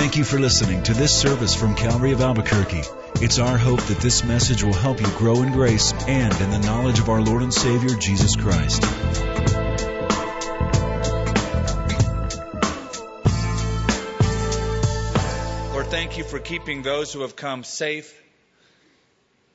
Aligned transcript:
Thank 0.00 0.16
you 0.16 0.24
for 0.24 0.38
listening 0.38 0.82
to 0.84 0.94
this 0.94 1.14
service 1.14 1.54
from 1.54 1.74
Calvary 1.74 2.12
of 2.12 2.22
Albuquerque. 2.22 2.84
It's 3.16 3.38
our 3.38 3.58
hope 3.58 3.82
that 3.82 3.98
this 3.98 4.24
message 4.24 4.64
will 4.64 4.72
help 4.72 4.98
you 4.98 5.06
grow 5.08 5.42
in 5.42 5.52
grace 5.52 5.92
and 5.92 6.32
in 6.40 6.50
the 6.50 6.58
knowledge 6.60 6.98
of 7.00 7.10
our 7.10 7.20
Lord 7.20 7.42
and 7.42 7.52
Savior, 7.52 7.90
Jesus 7.90 8.34
Christ. 8.34 8.80
Lord, 15.70 15.88
thank 15.88 16.16
you 16.16 16.24
for 16.24 16.38
keeping 16.38 16.80
those 16.80 17.12
who 17.12 17.20
have 17.20 17.36
come 17.36 17.62
safe. 17.62 18.18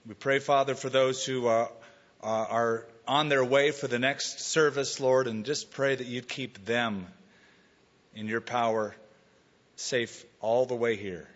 We 0.05 0.13
pray, 0.13 0.37
Father, 0.37 0.75
for 0.75 0.89
those 0.89 1.25
who 1.25 1.47
uh, 1.47 1.69
uh, 2.21 2.27
are 2.27 2.85
on 3.07 3.29
their 3.29 3.43
way 3.43 3.71
for 3.71 3.87
the 3.87 3.97
next 3.97 4.41
service, 4.41 4.99
Lord, 4.99 5.25
and 5.25 5.43
just 5.43 5.71
pray 5.71 5.95
that 5.95 6.05
you'd 6.05 6.29
keep 6.29 6.63
them 6.65 7.07
in 8.13 8.27
your 8.27 8.41
power 8.41 8.95
safe 9.75 10.25
all 10.45 10.67
the 10.67 10.75
way 10.75 10.95
here. 10.95 11.27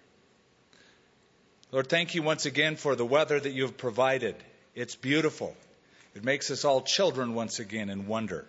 Lord, 1.72 1.90
thank 1.90 2.14
you 2.14 2.22
once 2.22 2.46
again 2.46 2.76
for 2.76 2.96
the 2.96 3.06
weather 3.06 3.40
that 3.40 3.50
you 3.50 3.64
have 3.64 3.76
provided. 3.76 4.36
It's 4.76 4.96
beautiful. 4.96 5.56
It 6.14 6.24
makes 6.24 6.52
us 6.52 6.64
all 6.64 6.84
children 6.84 7.34
once 7.34 7.58
again 7.58 7.90
in 7.90 8.06
wonder. 8.06 8.46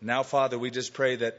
Now, 0.00 0.24
Father, 0.24 0.58
we 0.58 0.72
just 0.72 0.94
pray 0.94 1.14
that 1.16 1.38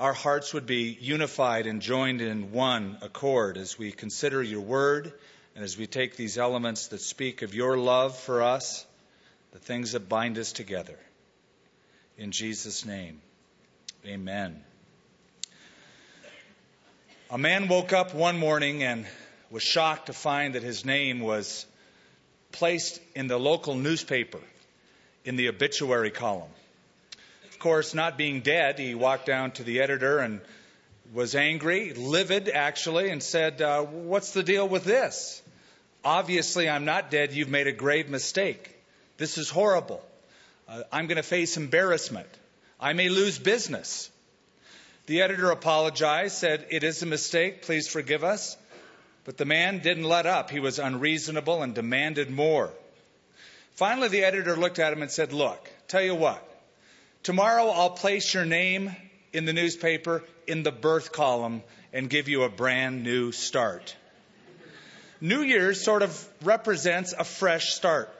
our 0.00 0.12
hearts 0.12 0.52
would 0.52 0.66
be 0.66 0.98
unified 1.00 1.68
and 1.68 1.80
joined 1.80 2.20
in 2.20 2.50
one 2.50 2.98
accord 3.02 3.56
as 3.56 3.78
we 3.78 3.92
consider 3.92 4.42
your 4.42 4.62
word 4.62 5.12
and 5.54 5.62
as 5.62 5.78
we 5.78 5.86
take 5.86 6.16
these 6.16 6.38
elements 6.38 6.88
that 6.88 7.00
speak 7.00 7.42
of 7.42 7.54
your 7.54 7.78
love 7.78 8.18
for 8.18 8.42
us, 8.42 8.84
the 9.52 9.60
things 9.60 9.92
that 9.92 10.08
bind 10.08 10.38
us 10.38 10.50
together. 10.50 10.98
In 12.18 12.32
Jesus' 12.32 12.84
name, 12.84 13.20
amen. 14.04 14.64
A 17.32 17.38
man 17.38 17.66
woke 17.66 17.94
up 17.94 18.12
one 18.12 18.38
morning 18.38 18.82
and 18.82 19.06
was 19.50 19.62
shocked 19.62 20.08
to 20.08 20.12
find 20.12 20.54
that 20.54 20.62
his 20.62 20.84
name 20.84 21.20
was 21.20 21.64
placed 22.50 23.00
in 23.14 23.26
the 23.26 23.38
local 23.38 23.74
newspaper 23.74 24.40
in 25.24 25.36
the 25.36 25.48
obituary 25.48 26.10
column. 26.10 26.50
Of 27.48 27.58
course, 27.58 27.94
not 27.94 28.18
being 28.18 28.42
dead, 28.42 28.78
he 28.78 28.94
walked 28.94 29.24
down 29.24 29.52
to 29.52 29.62
the 29.62 29.80
editor 29.80 30.18
and 30.18 30.42
was 31.14 31.34
angry, 31.34 31.94
livid 31.94 32.50
actually, 32.50 33.08
and 33.08 33.22
said, 33.22 33.62
uh, 33.62 33.80
What's 33.80 34.32
the 34.32 34.42
deal 34.42 34.68
with 34.68 34.84
this? 34.84 35.40
Obviously, 36.04 36.68
I'm 36.68 36.84
not 36.84 37.10
dead. 37.10 37.32
You've 37.32 37.48
made 37.48 37.66
a 37.66 37.72
grave 37.72 38.10
mistake. 38.10 38.76
This 39.16 39.38
is 39.38 39.48
horrible. 39.48 40.04
Uh, 40.68 40.82
I'm 40.92 41.06
going 41.06 41.16
to 41.16 41.22
face 41.22 41.56
embarrassment. 41.56 42.28
I 42.78 42.92
may 42.92 43.08
lose 43.08 43.38
business. 43.38 44.10
The 45.06 45.22
editor 45.22 45.50
apologized, 45.50 46.36
said, 46.36 46.66
It 46.70 46.84
is 46.84 47.02
a 47.02 47.06
mistake, 47.06 47.62
please 47.62 47.88
forgive 47.88 48.22
us. 48.22 48.56
But 49.24 49.36
the 49.36 49.44
man 49.44 49.78
didn't 49.78 50.04
let 50.04 50.26
up. 50.26 50.50
He 50.50 50.60
was 50.60 50.78
unreasonable 50.78 51.62
and 51.62 51.74
demanded 51.74 52.30
more. 52.30 52.72
Finally, 53.74 54.08
the 54.08 54.24
editor 54.24 54.56
looked 54.56 54.78
at 54.78 54.92
him 54.92 55.02
and 55.02 55.10
said, 55.10 55.32
Look, 55.32 55.70
tell 55.88 56.02
you 56.02 56.14
what, 56.14 56.46
tomorrow 57.22 57.68
I'll 57.68 57.90
place 57.90 58.32
your 58.32 58.44
name 58.44 58.94
in 59.32 59.44
the 59.44 59.52
newspaper 59.52 60.22
in 60.46 60.62
the 60.62 60.72
birth 60.72 61.12
column 61.12 61.62
and 61.92 62.08
give 62.08 62.28
you 62.28 62.42
a 62.42 62.48
brand 62.48 63.02
new 63.02 63.32
start. 63.32 63.96
New 65.20 65.42
Year's 65.42 65.82
sort 65.82 66.02
of 66.02 66.28
represents 66.42 67.14
a 67.16 67.24
fresh 67.24 67.74
start. 67.74 68.10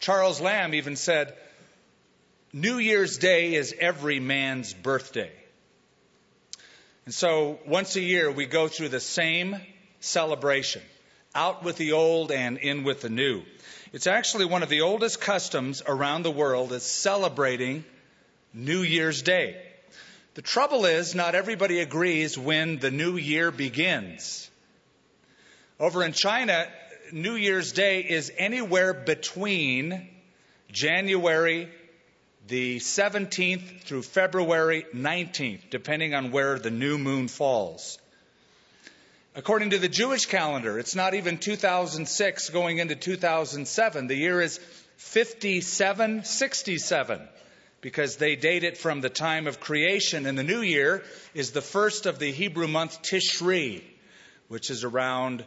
Charles 0.00 0.40
Lamb 0.40 0.74
even 0.74 0.96
said, 0.96 1.34
New 2.52 2.78
Year's 2.78 3.18
Day 3.18 3.54
is 3.54 3.74
every 3.78 4.20
man's 4.20 4.74
birthday. 4.74 5.32
And 7.04 7.12
so 7.12 7.58
once 7.66 7.96
a 7.96 8.00
year, 8.00 8.30
we 8.30 8.46
go 8.46 8.68
through 8.68 8.88
the 8.88 9.00
same 9.00 9.56
celebration 10.00 10.82
out 11.34 11.62
with 11.64 11.76
the 11.76 11.92
old 11.92 12.30
and 12.30 12.58
in 12.58 12.84
with 12.84 13.00
the 13.00 13.10
new. 13.10 13.42
It's 13.92 14.06
actually 14.06 14.46
one 14.46 14.62
of 14.62 14.68
the 14.68 14.82
oldest 14.82 15.20
customs 15.20 15.82
around 15.86 16.22
the 16.22 16.30
world 16.30 16.72
is 16.72 16.82
celebrating 16.82 17.84
New 18.52 18.82
Year's 18.82 19.22
Day. 19.22 19.60
The 20.34 20.42
trouble 20.42 20.84
is, 20.84 21.14
not 21.14 21.34
everybody 21.34 21.80
agrees 21.80 22.38
when 22.38 22.78
the 22.78 22.90
new 22.90 23.16
year 23.16 23.50
begins. 23.50 24.50
Over 25.78 26.04
in 26.04 26.12
China, 26.12 26.66
New 27.12 27.34
Year's 27.34 27.72
Day 27.72 28.00
is 28.00 28.32
anywhere 28.36 28.94
between 28.94 30.08
January 30.72 31.68
the 32.46 32.78
17th 32.78 33.80
through 33.82 34.02
February 34.02 34.86
19th, 34.94 35.70
depending 35.70 36.14
on 36.14 36.30
where 36.30 36.58
the 36.58 36.70
new 36.70 36.98
moon 36.98 37.28
falls. 37.28 37.98
According 39.34 39.70
to 39.70 39.78
the 39.78 39.88
Jewish 39.88 40.26
calendar, 40.26 40.78
it's 40.78 40.94
not 40.94 41.14
even 41.14 41.38
2006 41.38 42.50
going 42.50 42.78
into 42.78 42.94
2007. 42.94 44.06
The 44.06 44.14
year 44.14 44.42
is 44.42 44.58
5767 44.98 47.28
because 47.80 48.16
they 48.16 48.36
date 48.36 48.62
it 48.62 48.78
from 48.78 49.00
the 49.00 49.10
time 49.10 49.46
of 49.46 49.58
creation. 49.58 50.26
And 50.26 50.38
the 50.38 50.44
new 50.44 50.60
year 50.60 51.02
is 51.34 51.50
the 51.50 51.62
first 51.62 52.06
of 52.06 52.18
the 52.18 52.30
Hebrew 52.30 52.68
month 52.68 53.02
Tishri, 53.02 53.82
which 54.48 54.70
is 54.70 54.84
around 54.84 55.44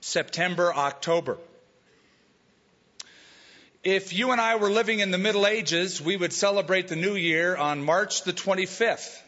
September, 0.00 0.74
October. 0.74 1.38
If 3.82 4.12
you 4.12 4.30
and 4.32 4.40
I 4.42 4.56
were 4.56 4.70
living 4.70 5.00
in 5.00 5.10
the 5.10 5.16
Middle 5.16 5.46
Ages, 5.46 6.02
we 6.02 6.14
would 6.14 6.34
celebrate 6.34 6.88
the 6.88 6.96
new 6.96 7.14
year 7.14 7.56
on 7.56 7.82
March 7.82 8.24
the 8.24 8.32
25th 8.34 9.18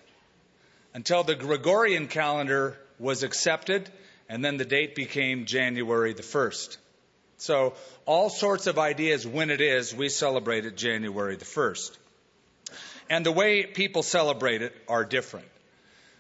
until 0.93 1.25
the 1.25 1.35
Gregorian 1.35 2.07
calendar 2.07 2.77
was 2.99 3.23
accepted, 3.23 3.89
and 4.29 4.45
then 4.45 4.59
the 4.59 4.67
date 4.67 4.95
became 4.95 5.47
January 5.47 6.13
the 6.13 6.23
1st. 6.23 6.77
So, 7.39 7.73
all 8.05 8.29
sorts 8.29 8.67
of 8.67 8.79
ideas 8.79 9.27
when 9.27 9.49
it 9.49 9.63
is, 9.63 9.95
we 9.95 10.11
celebrate 10.11 10.67
it 10.67 10.77
January 10.77 11.37
the 11.37 11.47
1st. 11.47 11.97
And 13.09 13.25
the 13.25 13.33
way 13.33 13.65
people 13.65 14.03
celebrate 14.03 14.61
it 14.61 14.77
are 14.87 15.07
different. 15.07 15.49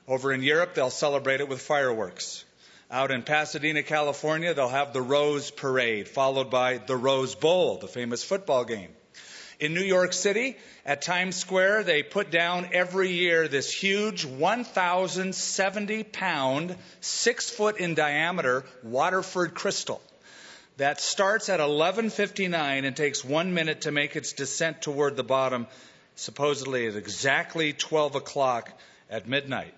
Over 0.09 0.33
in 0.33 0.43
Europe, 0.43 0.73
they'll 0.73 0.89
celebrate 0.89 1.43
it 1.43 1.51
with 1.51 1.61
fireworks. 1.61 2.47
Out 2.93 3.11
in 3.11 3.23
Pasadena, 3.23 3.83
California, 3.83 4.53
they'll 4.53 4.69
have 4.69 4.93
the 4.93 5.01
Rose 5.01 5.51
Parade, 5.51 6.09
followed 6.09 6.51
by 6.51 6.77
the 6.77 6.95
Rose 6.95 7.35
Bowl, 7.35 7.79
the 7.79 7.89
famous 7.89 8.23
football 8.23 8.67
game. 8.67 8.91
In 9.59 9.73
New 9.73 9.81
York 9.81 10.13
City, 10.13 10.59
at 10.85 11.01
Times 11.01 11.37
Square, 11.37 11.85
they 11.85 12.03
put 12.03 12.31
down 12.31 12.69
every 12.75 13.13
year 13.13 13.49
this 13.49 13.73
huge 13.73 14.27
1,070 14.27 16.03
pound, 16.05 16.77
six 17.01 17.49
foot 17.49 17.79
in 17.79 17.95
diameter 17.95 18.63
Waterford 18.83 19.55
crystal 19.55 20.03
that 20.77 21.01
starts 21.01 21.49
at 21.49 21.61
11:59 21.61 22.85
and 22.85 22.95
takes 22.95 23.25
one 23.25 23.55
minute 23.55 23.83
to 23.83 23.91
make 23.91 24.17
its 24.17 24.35
descent 24.35 24.83
toward 24.83 25.17
the 25.17 25.25
bottom, 25.25 25.67
supposedly 26.17 26.87
at 26.89 26.97
exactly 26.97 27.73
12 27.73 28.17
o'clock 28.17 28.71
at 29.09 29.27
midnight, 29.27 29.73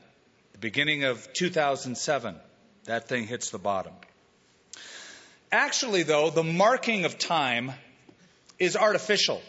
the 0.53 0.59
beginning 0.59 1.05
of 1.05 1.33
2007 1.33 2.41
that 2.85 3.09
thing 3.09 3.27
hits 3.27 3.51
the 3.51 3.59
bottom. 3.59 3.93
Actually, 5.51 6.03
though, 6.03 6.31
the 6.31 6.43
marking 6.43 7.05
of 7.05 7.19
time 7.19 7.73
is 8.59 8.77
artificial. 8.77 9.41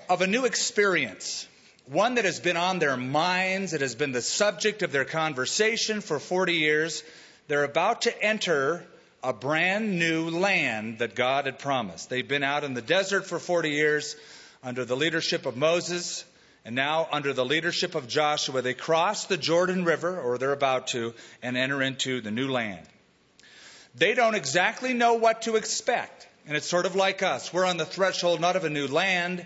of 0.09 0.23
a 0.23 0.27
new 0.27 0.47
experience, 0.47 1.47
one 1.91 2.17
that 2.17 2.25
has 2.25 2.41
been 2.41 2.57
on 2.57 2.79
their 2.79 2.97
minds, 2.97 3.73
it 3.73 3.81
has 3.81 3.95
been 3.95 4.13
the 4.13 4.23
subject 4.23 4.83
of 4.83 4.93
their 4.93 5.05
conversation 5.05 6.01
for 6.01 6.19
40 6.19 6.55
years. 6.55 7.03
They're 7.47 7.65
about 7.65 8.03
to 8.03 8.23
enter 8.23 8.85
a 9.23 9.33
brand 9.33 9.99
new 9.99 10.31
land 10.31 10.99
that 10.99 11.15
God 11.15 11.47
had 11.47 11.59
promised. 11.59 12.11
They've 12.11 12.27
been 12.27 12.43
out 12.43 12.65
in 12.65 12.75
the 12.75 12.83
desert 12.83 13.27
for 13.27 13.39
40 13.39 13.71
years 13.71 14.17
under 14.63 14.85
the 14.85 14.97
leadership 14.97 15.47
of 15.47 15.57
Moses, 15.57 16.25
and 16.65 16.75
now 16.75 17.09
under 17.11 17.33
the 17.33 17.45
leadership 17.45 17.95
of 17.95 18.07
Joshua, 18.07 18.61
they 18.61 18.75
cross 18.75 19.25
the 19.25 19.37
Jordan 19.37 19.85
River, 19.85 20.21
or 20.21 20.37
they're 20.37 20.53
about 20.53 20.89
to, 20.89 21.15
and 21.43 21.57
enter 21.57 21.83
into 21.83 22.21
the 22.21 22.31
new 22.31 22.49
land. 22.49 22.87
They 23.95 24.15
don't 24.15 24.35
exactly 24.35 24.93
know 24.93 25.15
what 25.15 25.43
to 25.43 25.57
expect. 25.57 26.29
And 26.47 26.57
it's 26.57 26.69
sort 26.69 26.87
of 26.87 26.95
like 26.95 27.23
us. 27.23 27.53
We're 27.53 27.67
on 27.67 27.77
the 27.77 27.85
threshold 27.85 28.41
not 28.41 28.57
of 28.57 28.65
a 28.65 28.71
new 28.71 28.87
land, 28.87 29.45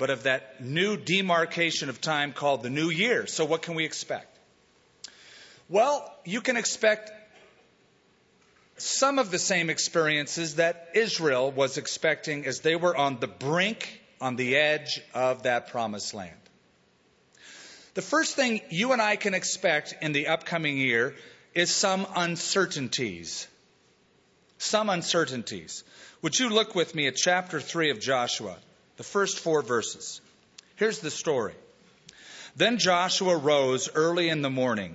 but 0.00 0.08
of 0.08 0.22
that 0.22 0.64
new 0.64 0.96
demarcation 0.96 1.90
of 1.90 2.00
time 2.00 2.32
called 2.32 2.62
the 2.62 2.70
new 2.70 2.88
year. 2.88 3.26
So 3.26 3.44
what 3.44 3.60
can 3.60 3.74
we 3.74 3.84
expect? 3.84 4.34
Well, 5.68 6.10
you 6.24 6.40
can 6.40 6.56
expect 6.56 7.12
some 8.78 9.18
of 9.18 9.30
the 9.30 9.38
same 9.38 9.68
experiences 9.68 10.54
that 10.54 10.88
Israel 10.94 11.52
was 11.52 11.76
expecting 11.76 12.46
as 12.46 12.60
they 12.60 12.76
were 12.76 12.96
on 12.96 13.20
the 13.20 13.26
brink, 13.26 14.00
on 14.22 14.36
the 14.36 14.56
edge 14.56 15.02
of 15.12 15.42
that 15.42 15.68
promised 15.68 16.14
land. 16.14 16.40
The 17.92 18.02
first 18.02 18.36
thing 18.36 18.62
you 18.70 18.92
and 18.92 19.02
I 19.02 19.16
can 19.16 19.34
expect 19.34 19.94
in 20.00 20.12
the 20.12 20.28
upcoming 20.28 20.78
year 20.78 21.14
is 21.54 21.70
some 21.70 22.06
uncertainties. 22.16 23.46
Some 24.56 24.88
uncertainties. 24.88 25.84
Would 26.22 26.38
you 26.38 26.48
look 26.48 26.74
with 26.74 26.94
me 26.94 27.06
at 27.06 27.16
chapter 27.16 27.60
3 27.60 27.90
of 27.90 28.00
Joshua, 28.00 28.56
the 29.00 29.04
first 29.04 29.38
four 29.38 29.62
verses? 29.62 30.20
Here's 30.76 30.98
the 30.98 31.10
story. 31.10 31.54
Then 32.54 32.76
Joshua 32.76 33.34
rose 33.34 33.88
early 33.94 34.28
in 34.28 34.42
the 34.42 34.50
morning 34.50 34.94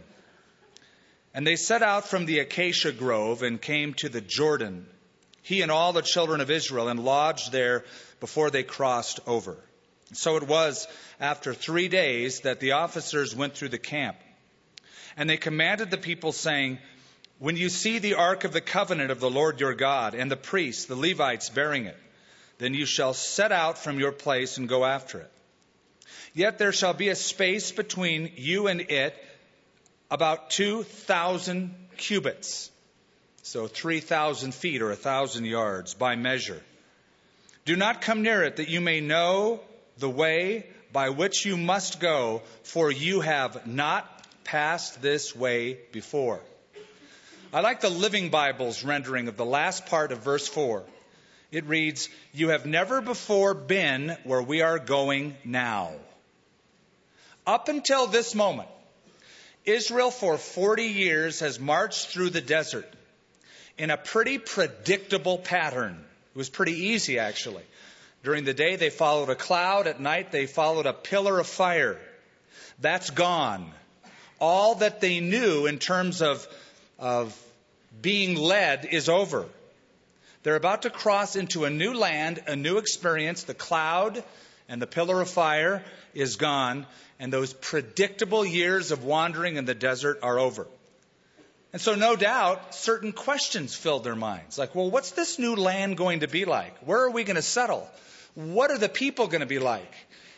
and 1.34 1.46
they 1.46 1.56
set 1.56 1.81
out 1.81 2.07
from 2.07 2.28
the 2.28 2.38
acacia 2.38 2.92
grove 2.92 3.42
and 3.42 3.60
came 3.60 3.96
to 3.96 4.10
the 4.10 4.22
Jordan, 4.22 4.86
he 5.42 5.63
and 5.63 5.72
all 5.72 5.92
the 5.92 6.04
children 6.04 6.40
of 6.40 6.52
Israel, 6.52 6.88
and 6.88 7.04
lodged 7.04 7.52
there 7.52 7.84
before 8.19 8.52
they 8.52 8.62
crossed 8.62 9.22
over. 9.25 9.57
So 10.13 10.38
it 10.38 10.44
was 10.44 10.88
after 11.19 11.56
three 11.56 11.88
days 11.88 12.42
that 12.42 12.60
the 12.60 12.74
officers 12.74 13.36
went 13.36 13.56
through 13.56 13.69
the 13.69 13.80
camp. 13.80 14.18
And 15.18 15.28
they 15.28 15.38
commanded 15.38 15.90
the 15.90 15.98
people, 15.98 16.31
saying, 16.31 16.78
When 17.40 17.57
you 17.57 17.69
see 17.69 17.98
the 17.98 18.13
ark 18.13 18.44
of 18.44 18.54
the 18.54 18.62
covenant 18.62 19.10
of 19.10 19.19
the 19.19 19.31
Lord 19.31 19.60
your 19.60 19.74
God, 19.74 20.13
and 20.13 20.30
the 20.30 20.38
priests, 20.38 20.86
the 20.86 20.96
Levites, 20.96 21.50
bearing 21.50 21.86
it, 21.86 21.98
then 22.57 22.74
you 22.74 22.86
shall 22.86 23.13
set 23.13 23.52
out 23.52 23.78
from 23.78 24.00
your 24.00 24.12
place 24.12 24.57
and 24.57 24.69
go 24.69 24.86
after 24.86 25.19
it. 25.19 25.31
Yet 26.34 26.57
there 26.57 26.72
shall 26.72 26.94
be 26.94 27.10
a 27.10 27.16
space 27.16 27.72
between 27.72 28.31
you 28.36 28.68
and 28.68 28.81
it 28.81 29.16
about 30.12 30.50
2,000 30.50 31.74
cubits. 31.98 32.69
So 33.44 33.68
3,000 33.68 34.54
feet 34.54 34.81
or 34.81 34.90
1,000 34.90 35.46
yards 35.46 35.94
by 35.94 36.16
measure. 36.16 36.62
Do 37.66 37.75
not 37.75 38.02
come 38.02 38.22
near 38.22 38.44
it 38.44 38.57
that 38.57 38.69
you 38.69 38.81
may 38.81 39.02
know 39.02 39.60
the 39.98 40.10
way 40.10 40.68
by 40.92 41.10
which 41.10 41.46
you 41.46 41.57
must 41.57 42.00
go, 42.00 42.42
for 42.63 42.92
you 42.92 43.22
have 43.22 43.68
not 43.68 44.10
passed 44.44 45.02
this 45.02 45.36
way 45.36 45.78
before. 45.92 46.40
I 47.54 47.62
like 47.62 47.81
the 47.81 47.90
Living 47.90 48.30
Bible's 48.30 48.84
rendering 48.84 49.28
of 49.28 49.38
the 49.38 49.46
last 49.46 49.86
part 49.88 50.12
of 50.12 50.19
verse 50.19 50.48
4. 50.48 50.84
It 51.51 51.65
reads, 51.65 52.09
You 52.33 52.50
have 52.50 52.65
never 52.65 53.01
before 53.01 53.53
been 53.53 54.18
where 54.24 54.42
we 54.42 54.62
are 54.62 54.80
going 54.80 55.36
now. 55.44 55.92
Up 57.45 57.69
until 57.69 58.07
this 58.07 58.33
moment, 58.33 58.69
Israel 59.65 60.12
for 60.12 60.38
40 60.38 60.83
years 60.83 61.39
has 61.39 61.59
marched 61.59 62.07
through 62.07 62.31
the 62.31 62.42
desert 62.42 62.92
in 63.77 63.89
a 63.89 63.97
pretty 63.97 64.38
predictable 64.38 65.38
pattern. 65.38 66.03
It 66.33 66.38
was 66.38 66.50
pretty 66.50 66.88
easy, 66.88 67.19
actually. 67.19 67.63
During 68.24 68.44
the 68.44 68.53
day, 68.53 68.75
they 68.75 68.89
followed 68.89 69.30
a 69.30 69.36
cloud. 69.36 69.88
At 69.88 70.00
night, 70.00 70.31
they 70.31 70.47
followed 70.47 70.86
a 70.86 70.94
pillar 70.94 71.39
of 71.39 71.47
fire. 71.47 72.00
That's 72.80 73.09
gone. 73.12 73.71
All 74.39 74.75
that 74.75 75.00
they 75.00 75.19
knew 75.19 75.65
in 75.68 75.77
terms 75.77 76.21
of, 76.21 76.47
of 77.00 77.39
being 78.01 78.36
led 78.36 78.86
is 78.86 79.09
over. 79.09 79.45
They're 80.45 80.56
about 80.56 80.83
to 80.83 80.92
cross 80.92 81.36
into 81.36 81.65
a 81.65 81.71
new 81.71 81.95
land, 81.95 82.39
a 82.45 82.56
new 82.56 82.77
experience. 82.77 83.45
The 83.45 83.56
cloud 83.56 84.24
and 84.69 84.80
the 84.80 84.86
pillar 84.86 85.19
of 85.19 85.27
fire 85.27 85.83
is 86.13 86.36
gone 86.36 86.86
and 87.19 87.33
those 87.33 87.51
predictable 87.51 88.45
years 88.45 88.92
of 88.92 89.03
wandering 89.03 89.56
in 89.56 89.65
the 89.65 89.74
desert 89.74 90.19
are 90.21 90.38
over. 90.38 90.68
And 91.74 91.81
so, 91.81 91.95
no 91.95 92.15
doubt, 92.15 92.75
certain 92.75 93.12
questions 93.12 93.75
filled 93.75 94.03
their 94.03 94.15
minds. 94.15 94.59
Like, 94.59 94.75
well, 94.75 94.92
what's 94.92 95.09
this 95.12 95.39
new 95.39 95.56
land 95.56 95.97
going 95.97 96.19
to 96.19 96.27
be 96.27 96.45
like? 96.45 96.77
Where 96.86 97.01
are 97.01 97.09
we 97.09 97.24
going 97.24 97.38
to 97.38 97.42
settle? 97.42 97.89
What 98.36 98.69
are 98.69 98.77
the 98.77 98.88
people 98.88 99.25
going 99.25 99.42
to 99.42 99.47
be 99.47 99.57
like? 99.57 99.92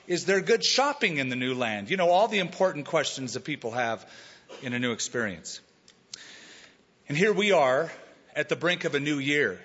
Is 0.08 0.24
there 0.24 0.40
good 0.40 0.64
shopping 0.64 1.18
in 1.18 1.28
the 1.28 1.36
new 1.36 1.54
land? 1.54 1.90
You 1.90 1.98
know, 1.98 2.12
all 2.12 2.30
the 2.30 2.40
important 2.40 2.86
questions 2.86 3.34
that 3.34 3.44
people 3.44 3.72
have 3.72 4.10
in 4.62 4.72
a 4.72 4.80
new 4.80 4.94
experience. 4.94 5.60
And 7.10 7.18
here 7.18 7.34
we 7.34 7.52
are 7.52 7.92
at 8.38 8.48
the 8.48 8.56
brink 8.56 8.86
of 8.86 8.96
a 8.96 9.02
new 9.02 9.20
year 9.20 9.60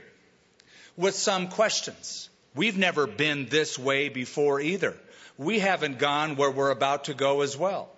with 0.96 1.14
some 1.14 1.48
questions. 1.48 2.28
We've 2.54 2.76
never 2.76 3.06
been 3.06 3.46
this 3.46 3.78
way 3.78 4.08
before 4.08 4.60
either 4.60 4.96
we 5.38 5.58
haven't 5.58 5.98
gone 5.98 6.36
where 6.36 6.50
we're 6.50 6.70
about 6.70 7.04
to 7.04 7.14
go 7.14 7.42
as 7.42 7.56
well. 7.56 7.88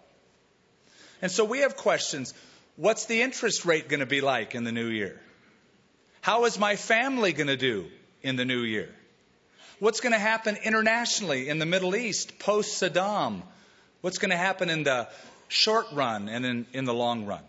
And 1.23 1.31
so 1.31 1.45
we 1.45 1.61
have 1.61 1.77
questions. 1.77 2.35
What's 2.77 3.07
the 3.07 3.23
interest 3.23 3.65
rate 3.65 3.89
going 3.89 4.01
to 4.01 4.07
be 4.07 4.21
like 4.21 4.55
in 4.55 4.65
the 4.65 4.73
new 4.73 4.89
year? 4.89 5.21
How 6.21 6.45
is 6.45 6.59
my 6.59 6.77
family 6.77 7.33
going 7.33 7.49
to 7.49 7.57
do 7.57 7.87
in 8.23 8.37
the 8.37 8.45
new 8.45 8.61
year? 8.61 8.95
What's 9.79 10.01
going 10.01 10.13
to 10.13 10.19
happen 10.19 10.57
internationally 10.65 11.49
in 11.49 11.59
the 11.59 11.67
Middle 11.67 11.97
East 11.97 12.39
post 12.39 12.81
Saddam? 12.83 13.43
What's 14.01 14.19
going 14.19 14.31
to 14.31 14.37
happen 14.37 14.71
in 14.71 14.85
the 14.85 15.09
short 15.49 15.87
run 15.93 16.29
and 16.29 16.47
in, 16.47 16.67
in 16.73 16.85
the 16.85 16.95
long 16.95 17.27
run? 17.27 17.43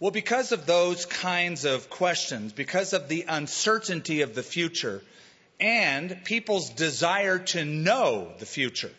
Well, 0.00 0.10
because 0.10 0.52
of 0.52 0.64
those 0.64 1.04
kinds 1.04 1.66
of 1.66 1.90
questions, 1.90 2.54
because 2.54 2.94
of 2.94 3.08
the 3.08 3.26
uncertainty 3.28 4.22
of 4.22 4.34
the 4.34 4.42
future, 4.42 5.02
and 5.60 6.24
people's 6.24 6.70
desire 6.70 7.38
to 7.38 7.66
know 7.66 8.32
the 8.38 8.46
future. 8.46 8.90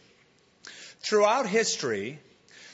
Throughout 0.99 1.47
history, 1.47 2.19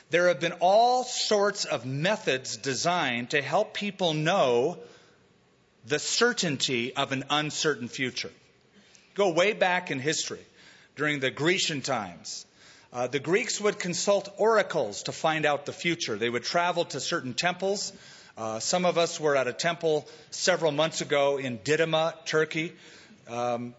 there 0.09 0.27
have 0.27 0.41
been 0.41 0.55
all 0.59 1.05
sorts 1.05 1.63
of 1.63 1.85
methods 1.85 2.57
designed 2.57 3.29
to 3.29 3.41
help 3.41 3.73
people 3.73 4.13
know 4.13 4.77
the 5.85 5.99
certainty 5.99 6.93
of 6.93 7.13
an 7.13 7.23
uncertain 7.29 7.87
future. 7.87 8.31
Go 9.15 9.29
way 9.29 9.53
back 9.53 9.89
in 9.89 9.99
history, 9.99 10.45
during 10.97 11.21
the 11.21 11.31
Grecian 11.31 11.79
times. 11.79 12.45
Uh, 12.91 13.07
the 13.07 13.19
Greeks 13.19 13.61
would 13.61 13.79
consult 13.79 14.33
oracles 14.37 15.03
to 15.03 15.13
find 15.13 15.45
out 15.45 15.65
the 15.65 15.73
future. 15.73 16.17
They 16.17 16.29
would 16.29 16.43
travel 16.43 16.83
to 16.85 16.99
certain 16.99 17.33
temples. 17.33 17.93
Uh, 18.37 18.59
some 18.59 18.85
of 18.85 18.97
us 18.99 19.19
were 19.19 19.35
at 19.35 19.47
a 19.47 19.53
temple 19.53 20.07
several 20.29 20.71
months 20.71 21.01
ago 21.01 21.37
in 21.37 21.57
Didyma, 21.57 22.13
Turkey, 22.25 22.73
um, 23.27 23.73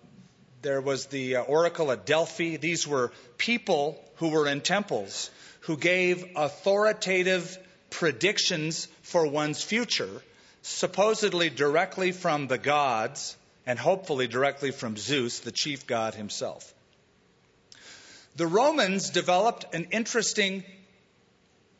there 0.62 0.80
was 0.80 1.06
the 1.06 1.36
uh, 1.36 1.42
oracle 1.42 1.92
at 1.92 2.04
Delphi. 2.04 2.56
These 2.56 2.86
were 2.86 3.12
people 3.36 4.02
who 4.16 4.30
were 4.30 4.48
in 4.48 4.60
temples 4.60 5.30
who 5.60 5.76
gave 5.76 6.24
authoritative 6.34 7.56
predictions 7.90 8.88
for 9.02 9.26
one's 9.26 9.62
future, 9.62 10.22
supposedly 10.62 11.50
directly 11.50 12.12
from 12.12 12.48
the 12.48 12.58
gods 12.58 13.36
and 13.66 13.78
hopefully 13.78 14.26
directly 14.26 14.70
from 14.72 14.96
Zeus, 14.96 15.40
the 15.40 15.52
chief 15.52 15.86
god 15.86 16.14
himself. 16.14 16.74
The 18.36 18.46
Romans 18.46 19.10
developed 19.10 19.74
an 19.74 19.88
interesting 19.92 20.64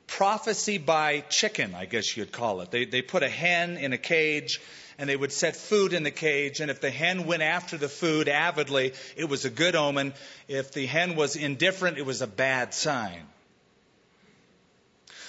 prophecy 0.09 0.79
by 0.79 1.21
chicken, 1.21 1.75
I 1.75 1.85
guess 1.85 2.17
you'd 2.17 2.33
call 2.33 2.61
it. 2.63 2.73
They, 2.73 2.85
they 2.85 3.03
put 3.03 3.23
a 3.23 3.29
hen 3.29 3.77
in 3.77 3.93
a 3.93 3.99
cage 3.99 4.61
and 4.99 5.09
they 5.09 5.17
would 5.17 5.31
set 5.31 5.55
food 5.55 5.93
in 5.93 6.03
the 6.03 6.11
cage. 6.11 6.61
And 6.61 6.71
if 6.71 6.81
the 6.81 6.91
hen 6.91 7.27
went 7.27 7.43
after 7.43 7.79
the 7.79 7.89
food 7.89 8.29
avidly, 8.29 8.95
it 9.17 9.29
was 9.29 9.45
a 9.45 9.51
good 9.51 9.77
omen. 9.77 10.13
If 10.49 10.73
the 10.73 10.87
hen 10.87 11.15
was 11.15 11.37
indifferent, 11.37 11.99
it 11.99 12.07
was 12.07 12.21
a 12.21 12.27
bad 12.27 12.75
sign. 12.75 13.23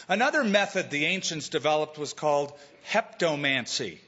Another 0.07 0.43
method 0.43 0.89
the 0.89 1.05
ancients 1.05 1.49
developed 1.49 1.99
was 1.99 2.13
called 2.13 2.51
hepatomancy. 2.91 3.99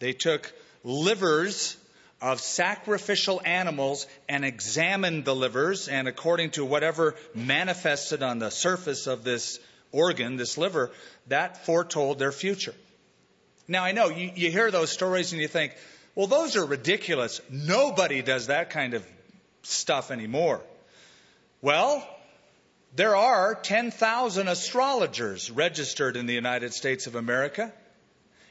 They 0.00 0.12
took 0.12 0.52
livers 0.84 1.78
of 2.20 2.40
sacrificial 2.40 3.40
animals 3.42 4.06
and 4.28 4.44
examined 4.44 5.24
the 5.24 5.34
livers, 5.34 5.88
and 5.88 6.08
according 6.08 6.50
to 6.50 6.64
whatever 6.64 7.14
manifested 7.34 8.22
on 8.22 8.38
the 8.38 8.50
surface 8.50 9.06
of 9.06 9.24
this 9.24 9.58
organ, 9.92 10.36
this 10.36 10.58
liver, 10.58 10.90
that 11.28 11.64
foretold 11.64 12.18
their 12.18 12.32
future. 12.32 12.74
Now, 13.68 13.84
I 13.84 13.92
know 13.92 14.08
you, 14.08 14.30
you 14.34 14.50
hear 14.50 14.70
those 14.70 14.90
stories 14.90 15.32
and 15.32 15.40
you 15.40 15.48
think, 15.48 15.74
well, 16.14 16.26
those 16.26 16.56
are 16.56 16.64
ridiculous. 16.64 17.40
Nobody 17.50 18.22
does 18.22 18.46
that 18.46 18.70
kind 18.70 18.94
of 18.94 19.06
stuff 19.62 20.10
anymore. 20.10 20.62
Well, 21.60 22.06
there 22.94 23.16
are 23.16 23.54
10,000 23.54 24.48
astrologers 24.48 25.50
registered 25.50 26.16
in 26.16 26.26
the 26.26 26.34
United 26.34 26.72
States 26.72 27.06
of 27.06 27.14
America. 27.14 27.72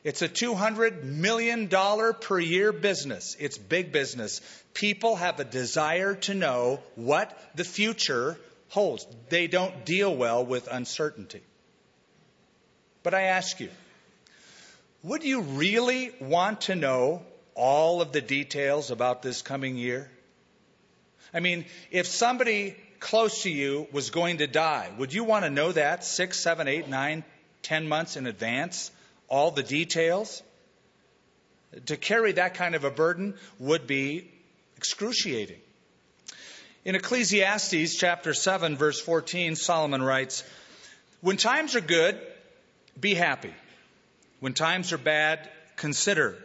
It's 0.03 0.21
a 0.21 0.29
$200 0.29 1.03
million 1.03 1.67
per 1.67 2.39
year 2.39 2.71
business. 2.71 3.35
It's 3.39 3.57
big 3.57 3.91
business. 3.91 4.41
People 4.75 5.15
have 5.15 5.39
a 5.39 5.43
desire 5.43 6.13
to 6.13 6.35
know 6.35 6.79
what 6.93 7.35
the 7.55 7.63
future 7.63 8.37
holds. 8.69 9.07
They 9.29 9.47
don't 9.47 9.85
deal 9.85 10.15
well 10.15 10.45
with 10.45 10.67
uncertainty. 10.71 11.41
But 13.03 13.13
I 13.13 13.23
ask 13.23 13.59
you, 13.59 13.69
would 15.03 15.23
you 15.23 15.41
really 15.41 16.11
want 16.19 16.61
to 16.61 16.75
know 16.75 17.23
all 17.53 18.01
of 18.01 18.11
the 18.11 18.21
details 18.21 18.91
about 18.91 19.21
this 19.21 19.41
coming 19.41 19.77
year? 19.77 20.09
I 21.33 21.39
mean, 21.39 21.65
if 21.91 22.07
somebody 22.07 22.75
close 22.99 23.43
to 23.43 23.51
you 23.51 23.87
was 23.91 24.09
going 24.09 24.37
to 24.37 24.47
die, 24.47 24.89
would 24.97 25.13
you 25.13 25.23
want 25.23 25.45
to 25.45 25.51
know 25.51 25.71
that 25.71 26.03
six, 26.03 26.39
seven, 26.39 26.67
eight, 26.67 26.87
nine, 26.87 27.23
ten 27.61 27.87
months 27.87 28.17
in 28.17 28.25
advance? 28.25 28.91
all 29.27 29.51
the 29.51 29.63
details. 29.63 30.43
To 31.87 31.97
carry 31.97 32.33
that 32.33 32.53
kind 32.53 32.75
of 32.75 32.83
a 32.83 32.91
burden 32.91 33.35
would 33.59 33.85
be 33.85 34.31
excruciating. 34.77 35.59
In 36.85 36.93
Ecclesiastes 36.93 37.95
chapter 37.95 38.35
7 38.35 38.77
verse 38.77 39.01
14, 39.01 39.55
Solomon 39.55 40.03
writes, 40.03 40.43
When 41.21 41.35
times 41.35 41.75
are 41.75 41.81
good, 41.81 42.19
be 42.99 43.15
happy. 43.15 43.55
When 44.39 44.53
times 44.53 44.93
are 44.93 44.99
bad, 44.99 45.49
consider. 45.77 46.37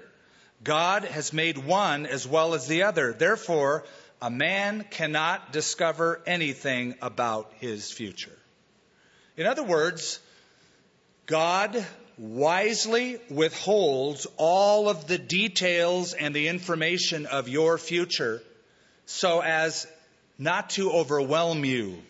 God 0.65 1.05
has 1.05 1.35
made 1.35 1.59
one 1.59 2.07
as 2.07 2.27
well 2.27 2.55
as 2.55 2.67
the 2.67 2.85
other. 2.85 3.13
Therefore, 3.13 3.85
a 4.23 4.31
man 4.31 4.87
cannot 4.91 5.53
discover 5.53 6.23
anything 6.27 6.95
about 7.03 7.53
his 7.59 7.91
future. 7.91 8.37
In 9.37 9.47
other 9.47 9.63
words, 9.63 10.21
God 11.27 11.85
wisely 12.17 13.19
withholds 13.29 14.27
all 14.39 14.89
of 14.89 15.07
the 15.07 15.19
details 15.19 16.15
and 16.15 16.35
the 16.35 16.49
information 16.49 17.27
of 17.27 17.47
your 17.51 17.77
future 17.77 18.43
so 19.05 19.41
as 19.41 19.87
not 20.41 20.71
to 20.71 20.91
overwhelm 20.91 21.65
you 21.65 22.03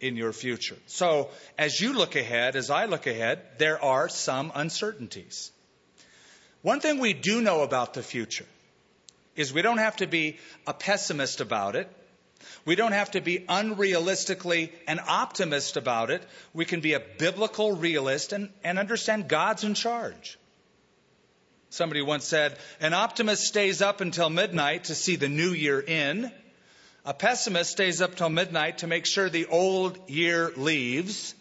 in 0.00 0.16
your 0.16 0.32
future. 0.32 0.76
So, 0.86 1.28
as 1.58 1.80
you 1.80 1.92
look 1.92 2.14
ahead, 2.14 2.56
as 2.56 2.70
I 2.70 2.84
look 2.86 3.06
ahead, 3.06 3.40
there 3.58 3.82
are 3.82 4.08
some 4.08 4.52
uncertainties. 4.54 5.50
One 6.62 6.80
thing 6.80 7.00
we 7.00 7.12
do 7.12 7.42
know 7.42 7.62
about 7.62 7.94
the 7.94 8.02
future 8.02 8.46
is 9.34 9.52
we 9.52 9.62
don't 9.62 9.78
have 9.78 9.96
to 9.96 10.06
be 10.06 10.38
a 10.66 10.72
pessimist 10.72 11.40
about 11.40 11.74
it. 11.74 11.90
We 12.64 12.76
don't 12.76 12.92
have 12.92 13.10
to 13.12 13.20
be 13.20 13.40
unrealistically 13.40 14.70
an 14.86 15.00
optimist 15.06 15.76
about 15.76 16.10
it. 16.10 16.22
We 16.52 16.64
can 16.64 16.80
be 16.80 16.92
a 16.92 17.00
biblical 17.00 17.72
realist 17.72 18.32
and, 18.32 18.50
and 18.62 18.78
understand 18.78 19.28
God's 19.28 19.64
in 19.64 19.74
charge. 19.74 20.38
Somebody 21.70 22.02
once 22.02 22.24
said, 22.24 22.56
an 22.80 22.94
optimist 22.94 23.42
stays 23.42 23.82
up 23.82 24.00
until 24.00 24.30
midnight 24.30 24.84
to 24.84 24.94
see 24.94 25.16
the 25.16 25.28
new 25.28 25.50
year 25.50 25.80
in. 25.80 26.30
A 27.06 27.12
pessimist 27.12 27.70
stays 27.70 28.00
up 28.00 28.14
till 28.14 28.30
midnight 28.30 28.78
to 28.78 28.86
make 28.86 29.04
sure 29.04 29.28
the 29.28 29.44
old 29.44 30.08
year 30.08 30.52
leaves. 30.56 31.34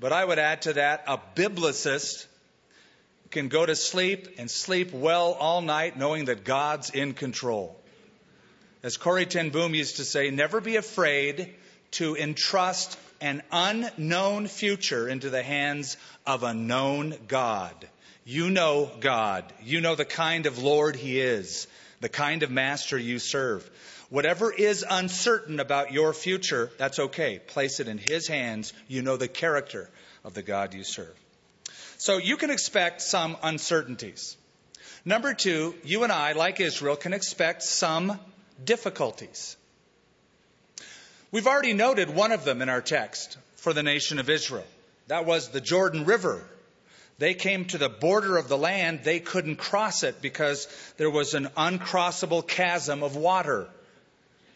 But 0.00 0.12
I 0.12 0.24
would 0.24 0.40
add 0.40 0.62
to 0.62 0.72
that, 0.72 1.04
a 1.06 1.18
biblicist 1.36 2.26
can 3.30 3.48
go 3.48 3.64
to 3.64 3.76
sleep 3.76 4.36
and 4.38 4.50
sleep 4.50 4.92
well 4.92 5.34
all 5.34 5.60
night 5.60 5.96
knowing 5.96 6.24
that 6.24 6.44
God's 6.44 6.90
in 6.90 7.14
control. 7.14 7.76
As 8.82 8.96
Corrie 8.96 9.26
ten 9.26 9.50
Boom 9.50 9.76
used 9.76 9.96
to 9.96 10.04
say, 10.04 10.30
never 10.30 10.60
be 10.60 10.74
afraid 10.74 11.54
to 11.92 12.16
entrust 12.16 12.98
an 13.20 13.42
unknown 13.52 14.48
future 14.48 15.08
into 15.08 15.30
the 15.30 15.42
hands 15.42 15.96
of 16.26 16.42
a 16.42 16.54
known 16.54 17.14
God. 17.28 17.74
You 18.24 18.50
know 18.50 18.90
God. 18.98 19.44
You 19.62 19.80
know 19.80 19.94
the 19.94 20.04
kind 20.04 20.46
of 20.46 20.62
Lord 20.62 20.96
He 20.96 21.20
is, 21.20 21.68
the 22.00 22.08
kind 22.08 22.42
of 22.42 22.50
master 22.50 22.98
you 22.98 23.18
serve. 23.20 23.68
Whatever 24.10 24.50
is 24.50 24.84
uncertain 24.88 25.60
about 25.60 25.92
your 25.92 26.14
future, 26.14 26.70
that's 26.78 26.98
okay. 26.98 27.38
Place 27.38 27.78
it 27.80 27.88
in 27.88 27.98
His 27.98 28.26
hands. 28.26 28.72
You 28.86 29.02
know 29.02 29.16
the 29.16 29.28
character 29.28 29.90
of 30.24 30.34
the 30.34 30.42
God 30.42 30.72
you 30.72 30.82
serve. 30.82 31.14
So 31.98 32.16
you 32.16 32.36
can 32.36 32.50
expect 32.50 33.02
some 33.02 33.36
uncertainties. 33.42 34.36
Number 35.04 35.34
two, 35.34 35.74
you 35.84 36.04
and 36.04 36.12
I, 36.12 36.32
like 36.32 36.60
Israel, 36.60 36.96
can 36.96 37.12
expect 37.12 37.62
some 37.62 38.18
difficulties. 38.64 39.56
We've 41.30 41.46
already 41.46 41.74
noted 41.74 42.08
one 42.08 42.32
of 42.32 42.44
them 42.44 42.62
in 42.62 42.68
our 42.68 42.80
text 42.80 43.36
for 43.56 43.72
the 43.72 43.82
nation 43.82 44.18
of 44.18 44.30
Israel. 44.30 44.66
That 45.08 45.26
was 45.26 45.48
the 45.48 45.60
Jordan 45.60 46.04
River. 46.04 46.42
They 47.18 47.34
came 47.34 47.64
to 47.66 47.78
the 47.78 47.88
border 47.88 48.36
of 48.36 48.48
the 48.48 48.56
land. 48.56 49.00
They 49.02 49.20
couldn't 49.20 49.56
cross 49.56 50.02
it 50.04 50.22
because 50.22 50.68
there 50.96 51.10
was 51.10 51.34
an 51.34 51.46
uncrossable 51.56 52.46
chasm 52.46 53.02
of 53.02 53.16
water. 53.16 53.68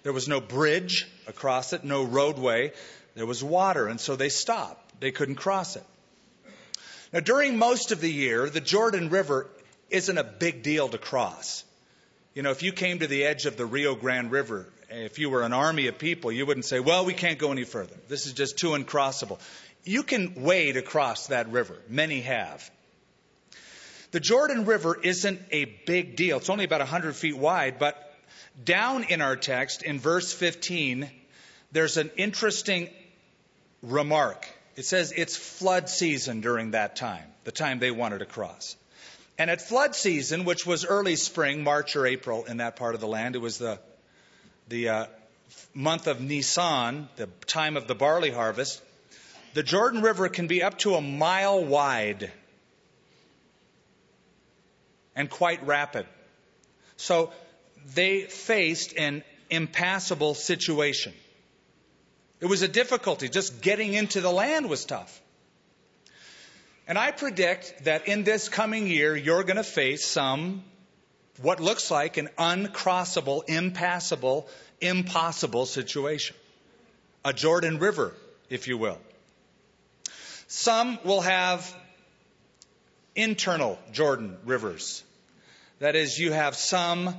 There 0.02 0.12
was 0.12 0.28
no 0.28 0.40
bridge 0.40 1.08
across 1.26 1.72
it, 1.72 1.84
no 1.84 2.02
roadway. 2.02 2.72
There 3.14 3.26
was 3.26 3.42
water, 3.42 3.88
and 3.88 4.00
so 4.00 4.16
they 4.16 4.28
stopped. 4.28 5.00
They 5.00 5.12
couldn't 5.12 5.36
cross 5.36 5.76
it. 5.76 5.84
Now, 7.12 7.20
during 7.20 7.58
most 7.58 7.92
of 7.92 8.00
the 8.00 8.10
year, 8.10 8.48
the 8.48 8.60
Jordan 8.60 9.10
River 9.10 9.46
isn't 9.90 10.16
a 10.16 10.24
big 10.24 10.62
deal 10.62 10.88
to 10.88 10.98
cross. 10.98 11.64
You 12.34 12.42
know, 12.42 12.50
if 12.50 12.62
you 12.62 12.72
came 12.72 13.00
to 13.00 13.06
the 13.06 13.24
edge 13.24 13.44
of 13.44 13.56
the 13.56 13.66
Rio 13.66 13.94
Grande 13.94 14.30
River, 14.30 14.66
if 14.88 15.18
you 15.18 15.28
were 15.28 15.42
an 15.42 15.52
army 15.52 15.88
of 15.88 15.98
people, 15.98 16.32
you 16.32 16.46
wouldn't 16.46 16.64
say, 16.64 16.80
well, 16.80 17.04
we 17.04 17.12
can't 17.12 17.38
go 17.38 17.52
any 17.52 17.64
further. 17.64 17.94
This 18.08 18.26
is 18.26 18.32
just 18.32 18.58
too 18.58 18.70
uncrossable. 18.70 19.38
You 19.84 20.02
can 20.02 20.42
wade 20.42 20.76
across 20.76 21.26
that 21.26 21.50
river. 21.50 21.76
Many 21.88 22.22
have. 22.22 22.70
The 24.12 24.20
Jordan 24.20 24.64
River 24.64 24.98
isn't 25.02 25.40
a 25.50 25.64
big 25.64 26.16
deal. 26.16 26.38
It's 26.38 26.50
only 26.50 26.64
about 26.64 26.80
100 26.80 27.16
feet 27.16 27.36
wide, 27.36 27.78
but 27.78 28.11
down 28.64 29.04
in 29.04 29.20
our 29.20 29.36
text, 29.36 29.82
in 29.82 29.98
verse 29.98 30.32
15, 30.32 31.08
there's 31.72 31.96
an 31.96 32.10
interesting 32.16 32.90
remark. 33.82 34.48
It 34.76 34.84
says 34.84 35.12
it's 35.16 35.36
flood 35.36 35.88
season 35.88 36.40
during 36.40 36.72
that 36.72 36.96
time, 36.96 37.24
the 37.44 37.52
time 37.52 37.78
they 37.78 37.90
wanted 37.90 38.18
to 38.18 38.26
cross. 38.26 38.76
And 39.38 39.50
at 39.50 39.60
flood 39.60 39.94
season, 39.94 40.44
which 40.44 40.66
was 40.66 40.84
early 40.84 41.16
spring, 41.16 41.64
March 41.64 41.96
or 41.96 42.06
April 42.06 42.44
in 42.44 42.58
that 42.58 42.76
part 42.76 42.94
of 42.94 43.00
the 43.00 43.06
land, 43.06 43.34
it 43.34 43.40
was 43.40 43.58
the, 43.58 43.78
the 44.68 44.88
uh, 44.88 45.06
month 45.74 46.06
of 46.06 46.20
Nisan, 46.20 47.08
the 47.16 47.28
time 47.46 47.76
of 47.76 47.86
the 47.86 47.94
barley 47.94 48.30
harvest, 48.30 48.82
the 49.54 49.62
Jordan 49.62 50.02
River 50.02 50.28
can 50.28 50.46
be 50.46 50.62
up 50.62 50.78
to 50.78 50.94
a 50.94 51.00
mile 51.00 51.62
wide 51.64 52.30
and 55.14 55.28
quite 55.28 55.66
rapid. 55.66 56.06
So 56.96 57.32
they 57.94 58.22
faced 58.22 58.96
an 58.96 59.22
impassable 59.50 60.34
situation. 60.34 61.12
It 62.40 62.46
was 62.46 62.62
a 62.62 62.68
difficulty. 62.68 63.28
Just 63.28 63.62
getting 63.62 63.94
into 63.94 64.20
the 64.20 64.30
land 64.30 64.68
was 64.68 64.84
tough. 64.84 65.20
And 66.88 66.98
I 66.98 67.12
predict 67.12 67.84
that 67.84 68.08
in 68.08 68.24
this 68.24 68.48
coming 68.48 68.86
year, 68.88 69.16
you're 69.16 69.44
going 69.44 69.56
to 69.56 69.62
face 69.62 70.04
some, 70.04 70.64
what 71.40 71.60
looks 71.60 71.90
like 71.90 72.16
an 72.16 72.28
uncrossable, 72.38 73.48
impassable, 73.48 74.48
impossible 74.80 75.66
situation. 75.66 76.34
A 77.24 77.32
Jordan 77.32 77.78
River, 77.78 78.12
if 78.50 78.66
you 78.66 78.76
will. 78.76 78.98
Some 80.48 80.98
will 81.04 81.20
have 81.20 81.72
internal 83.14 83.78
Jordan 83.92 84.36
rivers. 84.44 85.04
That 85.78 85.94
is, 85.94 86.18
you 86.18 86.32
have 86.32 86.56
some 86.56 87.14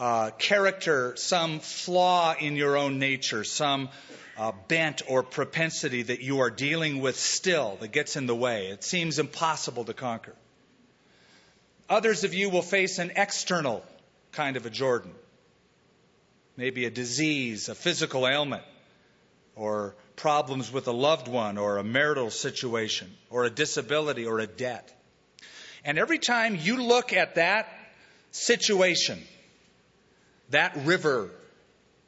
uh, 0.00 0.30
character, 0.38 1.14
some 1.16 1.60
flaw 1.60 2.34
in 2.40 2.56
your 2.56 2.78
own 2.78 2.98
nature, 2.98 3.44
some 3.44 3.90
uh, 4.38 4.52
bent 4.66 5.02
or 5.06 5.22
propensity 5.22 6.02
that 6.02 6.22
you 6.22 6.40
are 6.40 6.50
dealing 6.50 7.02
with 7.02 7.16
still 7.16 7.76
that 7.80 7.92
gets 7.92 8.16
in 8.16 8.24
the 8.26 8.34
way. 8.34 8.68
It 8.68 8.82
seems 8.82 9.18
impossible 9.18 9.84
to 9.84 9.92
conquer. 9.92 10.34
Others 11.90 12.24
of 12.24 12.32
you 12.32 12.48
will 12.48 12.62
face 12.62 12.98
an 12.98 13.12
external 13.14 13.84
kind 14.32 14.56
of 14.56 14.64
a 14.64 14.70
Jordan. 14.70 15.12
Maybe 16.56 16.86
a 16.86 16.90
disease, 16.90 17.68
a 17.68 17.74
physical 17.74 18.26
ailment, 18.26 18.62
or 19.54 19.94
problems 20.16 20.72
with 20.72 20.88
a 20.88 20.92
loved 20.92 21.28
one, 21.28 21.58
or 21.58 21.76
a 21.76 21.84
marital 21.84 22.30
situation, 22.30 23.10
or 23.28 23.44
a 23.44 23.50
disability, 23.50 24.24
or 24.24 24.38
a 24.38 24.46
debt. 24.46 24.90
And 25.84 25.98
every 25.98 26.18
time 26.18 26.56
you 26.58 26.82
look 26.82 27.12
at 27.12 27.34
that 27.34 27.68
situation, 28.30 29.22
that 30.50 30.76
river 30.84 31.30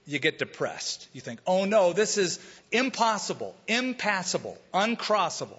you 0.07 0.19
get 0.19 0.39
depressed. 0.39 1.09
You 1.13 1.21
think, 1.21 1.41
oh 1.47 1.65
no, 1.65 1.93
this 1.93 2.19
is 2.19 2.39
impossible, 2.71 3.55
impassable, 3.69 4.59
uncrossable. 4.75 5.59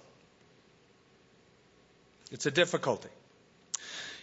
It's 2.30 2.46
a 2.46 2.50
difficulty. 2.50 3.08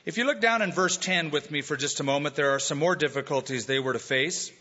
If 0.06 0.18
you 0.18 0.26
look 0.26 0.42
down 0.42 0.62
in 0.62 0.72
verse 0.72 0.98
10 0.98 1.30
with 1.32 1.52
me 1.52 1.62
for 1.62 1.78
just 1.78 2.00
a 2.00 2.04
moment, 2.04 2.36
there 2.36 2.52
are 2.52 2.60
some 2.60 2.80
more 2.80 2.96
difficulties 2.96 3.66
they 3.66 3.80
were 3.80 3.94
to 3.94 4.00
face. 4.00 4.52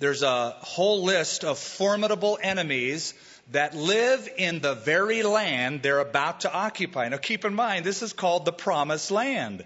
There's 0.00 0.22
a 0.22 0.50
whole 0.50 1.04
list 1.04 1.44
of 1.44 1.58
formidable 1.58 2.38
enemies 2.42 3.14
that 3.52 3.76
live 3.76 4.28
in 4.36 4.60
the 4.60 4.74
very 4.74 5.22
land 5.22 5.82
they're 5.82 6.00
about 6.00 6.40
to 6.40 6.52
occupy. 6.52 7.08
Now 7.08 7.18
keep 7.18 7.44
in 7.44 7.54
mind, 7.54 7.84
this 7.84 8.02
is 8.02 8.12
called 8.12 8.44
the 8.44 8.52
promised 8.52 9.10
land. 9.10 9.64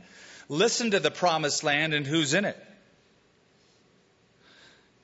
Listen 0.49 0.91
to 0.91 1.01
the 1.01 1.11
promised 1.11 1.65
land 1.65 1.95
and 1.95 2.07
who's 2.07 2.35
in 2.35 2.45
it. 2.45 2.63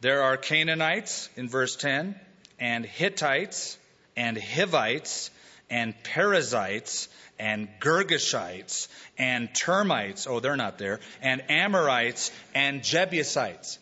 There 0.05 0.23
are 0.23 0.37
Canaanites 0.37 1.31
in 1.35 1.49
verse 1.49 1.77
10, 1.77 2.15
and 2.61 2.85
Hittites, 2.85 3.79
and 4.15 4.37
Hivites, 4.37 5.31
and 5.71 5.95
Perizzites, 6.05 7.09
and 7.39 7.71
Girgashites, 7.81 8.89
and 9.17 9.49
Termites. 9.55 10.27
Oh, 10.27 10.41
they're 10.41 10.59
not 10.59 10.77
there. 10.77 11.01
And 11.23 11.51
Amorites, 11.51 12.33
and 12.55 12.85
Jebusites. 12.85 13.79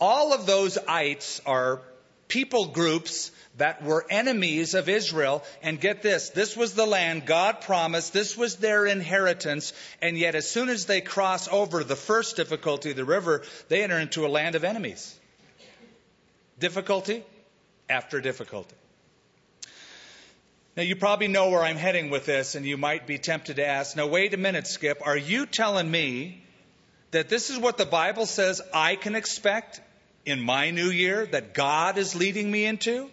All 0.00 0.32
of 0.32 0.46
those 0.46 0.78
ites 0.78 1.40
are 1.46 1.80
people 2.26 2.66
groups 2.66 3.30
that 3.56 3.84
were 3.84 4.04
enemies 4.10 4.74
of 4.74 4.88
Israel. 4.88 5.44
And 5.62 5.80
get 5.80 6.02
this, 6.02 6.30
this 6.30 6.56
was 6.56 6.74
the 6.74 6.86
land 6.86 7.24
God 7.24 7.60
promised, 7.60 8.12
this 8.12 8.36
was 8.36 8.56
their 8.56 8.84
inheritance, 8.84 9.72
and 10.02 10.18
yet 10.18 10.34
as 10.34 10.50
soon 10.50 10.70
as 10.70 10.86
they 10.86 11.02
cross 11.02 11.46
over 11.46 11.84
the 11.84 11.94
first 11.94 12.34
difficulty, 12.34 12.92
the 12.94 13.04
river, 13.04 13.44
they 13.68 13.84
enter 13.84 14.00
into 14.00 14.26
a 14.26 14.28
land 14.28 14.56
of 14.56 14.64
enemies. 14.64 15.16
Difficulty 16.58 17.24
after 17.88 18.20
difficulty. 18.20 18.74
Now, 20.76 20.82
you 20.82 20.96
probably 20.96 21.28
know 21.28 21.48
where 21.48 21.62
I'm 21.62 21.76
heading 21.76 22.10
with 22.10 22.26
this, 22.26 22.54
and 22.54 22.66
you 22.66 22.76
might 22.76 23.06
be 23.06 23.18
tempted 23.18 23.56
to 23.56 23.66
ask, 23.66 23.96
now, 23.96 24.06
wait 24.06 24.34
a 24.34 24.36
minute, 24.36 24.66
Skip, 24.66 25.00
are 25.04 25.16
you 25.16 25.46
telling 25.46 25.90
me 25.90 26.42
that 27.12 27.30
this 27.30 27.48
is 27.48 27.58
what 27.58 27.78
the 27.78 27.86
Bible 27.86 28.26
says 28.26 28.60
I 28.74 28.96
can 28.96 29.14
expect 29.14 29.80
in 30.26 30.40
my 30.40 30.70
new 30.70 30.90
year 30.90 31.24
that 31.26 31.54
God 31.54 31.96
is 31.96 32.14
leading 32.14 32.50
me 32.50 32.66
into? 32.66 33.08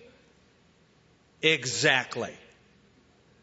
Exactly. 1.41 2.33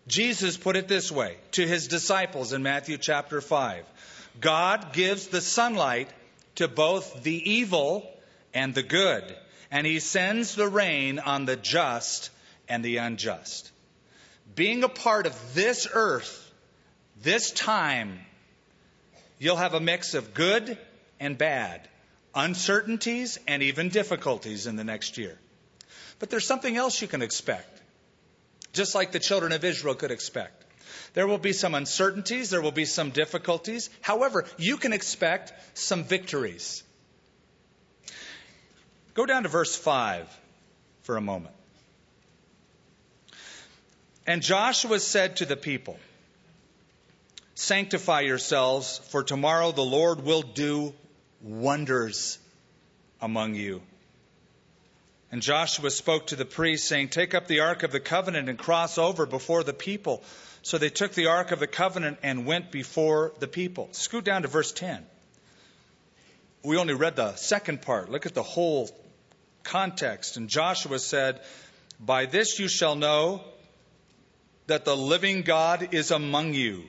Jesus 0.07 0.57
put 0.57 0.77
it 0.77 0.89
this 0.89 1.11
way 1.11 1.37
to 1.53 1.67
his 1.67 1.89
disciples 1.89 2.53
in 2.53 2.63
Matthew 2.63 2.99
chapter 2.99 3.41
5 3.41 3.85
God 4.41 4.93
gives 4.93 5.29
the 5.29 5.41
sunlight 5.41 6.09
to 6.57 6.69
both 6.69 7.23
the 7.23 7.51
evil 7.53 8.11
and 8.55 8.75
the 8.75 8.83
good, 8.83 9.25
and 9.71 9.87
he 9.87 10.01
sends 10.01 10.55
the 10.55 10.69
rain 10.69 11.19
on 11.19 11.45
the 11.45 11.57
just 11.57 12.31
and 12.69 12.85
the 12.85 12.99
unjust. 12.99 13.71
Being 14.55 14.85
a 14.85 14.89
part 14.89 15.27
of 15.27 15.55
this 15.55 15.87
earth, 15.93 16.53
this 17.23 17.51
time, 17.51 18.19
you'll 19.39 19.57
have 19.57 19.75
a 19.75 19.81
mix 19.81 20.15
of 20.15 20.35
good 20.35 20.77
and 21.19 21.39
bad, 21.39 21.89
uncertainties 22.35 23.39
and 23.47 23.63
even 23.63 23.89
difficulties 23.89 24.67
in 24.67 24.77
the 24.77 24.85
next 24.85 25.19
year. 25.19 25.39
But 26.19 26.31
there's 26.31 26.47
something 26.47 26.77
else 26.77 27.01
you 27.01 27.09
can 27.09 27.23
expect 27.23 27.81
just 28.73 28.95
like 28.95 29.13
the 29.13 29.19
children 29.19 29.53
of 29.53 29.65
Israel 29.65 29.95
could 29.95 30.11
expect. 30.11 30.65
There 31.15 31.27
will 31.27 31.39
be 31.39 31.53
some 31.53 31.75
uncertainties, 31.75 32.51
there 32.51 32.63
will 32.63 32.73
be 32.73 32.85
some 32.85 33.11
difficulties. 33.11 33.91
However, 34.01 34.45
you 34.59 34.77
can 34.77 34.93
expect 34.93 35.53
some 35.75 36.05
victories. 36.05 36.83
Go 39.15 39.27
down 39.27 39.43
to 39.43 39.49
verse 39.49 39.75
5 39.77 40.27
for 41.03 41.17
a 41.17 41.21
moment. 41.21 41.55
And 44.27 44.43
Joshua 44.43 45.01
said 45.01 45.37
to 45.37 45.47
the 45.47 45.57
people, 45.57 45.99
Sanctify 47.55 48.21
yourselves, 48.21 48.99
for 49.11 49.23
tomorrow 49.23 49.73
the 49.73 49.83
Lord 49.83 50.25
will 50.25 50.43
do 50.43 50.95
wonders 51.43 52.39
among 53.21 53.55
you. 53.55 53.83
And 55.33 55.43
Joshua 55.43 55.91
spoke 55.91 56.29
to 56.29 56.37
the 56.37 56.45
priests, 56.45 56.89
saying, 56.89 57.09
Take 57.09 57.35
up 57.35 57.47
the 57.47 57.61
ark 57.61 57.83
of 57.83 57.93
the 57.93 58.01
covenant 58.01 58.49
and 58.49 58.59
cross 58.59 58.99
over 58.99 59.27
before 59.27 59.63
the 59.63 59.75
people. 59.75 60.23
So 60.63 60.79
they 60.79 60.91
took 60.91 61.13
the 61.13 61.27
ark 61.27 61.53
of 61.53 61.61
the 61.61 61.67
covenant 61.67 62.19
and 62.23 62.47
went 62.47 62.71
before 62.71 63.33
the 63.39 63.47
people. 63.47 63.89
Scoot 63.93 64.25
down 64.25 64.43
to 64.43 64.49
verse 64.49 64.73
10. 64.73 65.05
We 66.63 66.77
only 66.77 66.95
read 66.95 67.17
the 67.17 67.35
second 67.37 67.83
part. 67.83 68.11
Look 68.11 68.27
at 68.27 68.35
the 68.35 68.43
whole 68.43 68.91
context. 69.63 70.37
And 70.37 70.49
Joshua 70.49 70.99
said, 70.99 71.41
By 71.99 72.27
this 72.27 72.59
you 72.59 72.69
shall 72.69 72.97
know 72.97 73.43
that 74.67 74.85
the 74.85 74.97
living 74.97 75.43
God 75.43 75.95
is 75.95 76.11
among 76.11 76.55
you, 76.55 76.85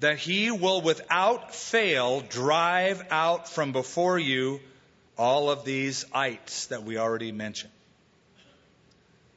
that 0.00 0.18
he 0.18 0.50
will 0.50 0.80
without 0.80 1.54
fail 1.54 2.20
drive 2.20 3.04
out 3.10 3.48
from 3.48 3.72
before 3.72 4.18
you 4.18 4.60
all 5.16 5.50
of 5.50 5.64
these 5.64 6.04
ites 6.12 6.66
that 6.66 6.84
we 6.84 6.96
already 6.98 7.32
mentioned. 7.32 7.72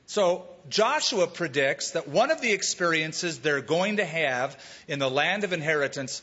So 0.06 0.46
Joshua 0.70 1.26
predicts 1.26 1.92
that 1.92 2.08
one 2.08 2.32
of 2.32 2.42
the 2.42 2.52
experiences 2.52 3.40
they're 3.40 3.62
going 3.62 3.98
to 3.98 4.06
have 4.06 4.62
in 4.88 5.00
the 5.00 5.10
land 5.10 5.44
of 5.44 5.54
inheritance 5.54 6.22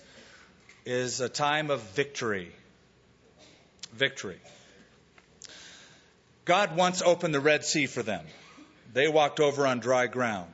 is 0.85 1.20
a 1.20 1.29
time 1.29 1.70
of 1.70 1.81
victory. 1.94 2.53
Victory. 3.92 4.38
God 6.49 6.75
once 6.75 7.03
opened 7.03 7.35
the 7.35 7.41
Red 7.41 7.63
Sea 7.63 7.85
for 7.85 8.03
them. 8.03 8.25
They 8.95 9.07
walked 9.07 9.39
over 9.39 9.67
on 9.67 9.81
dry 9.81 10.07
ground. 10.07 10.51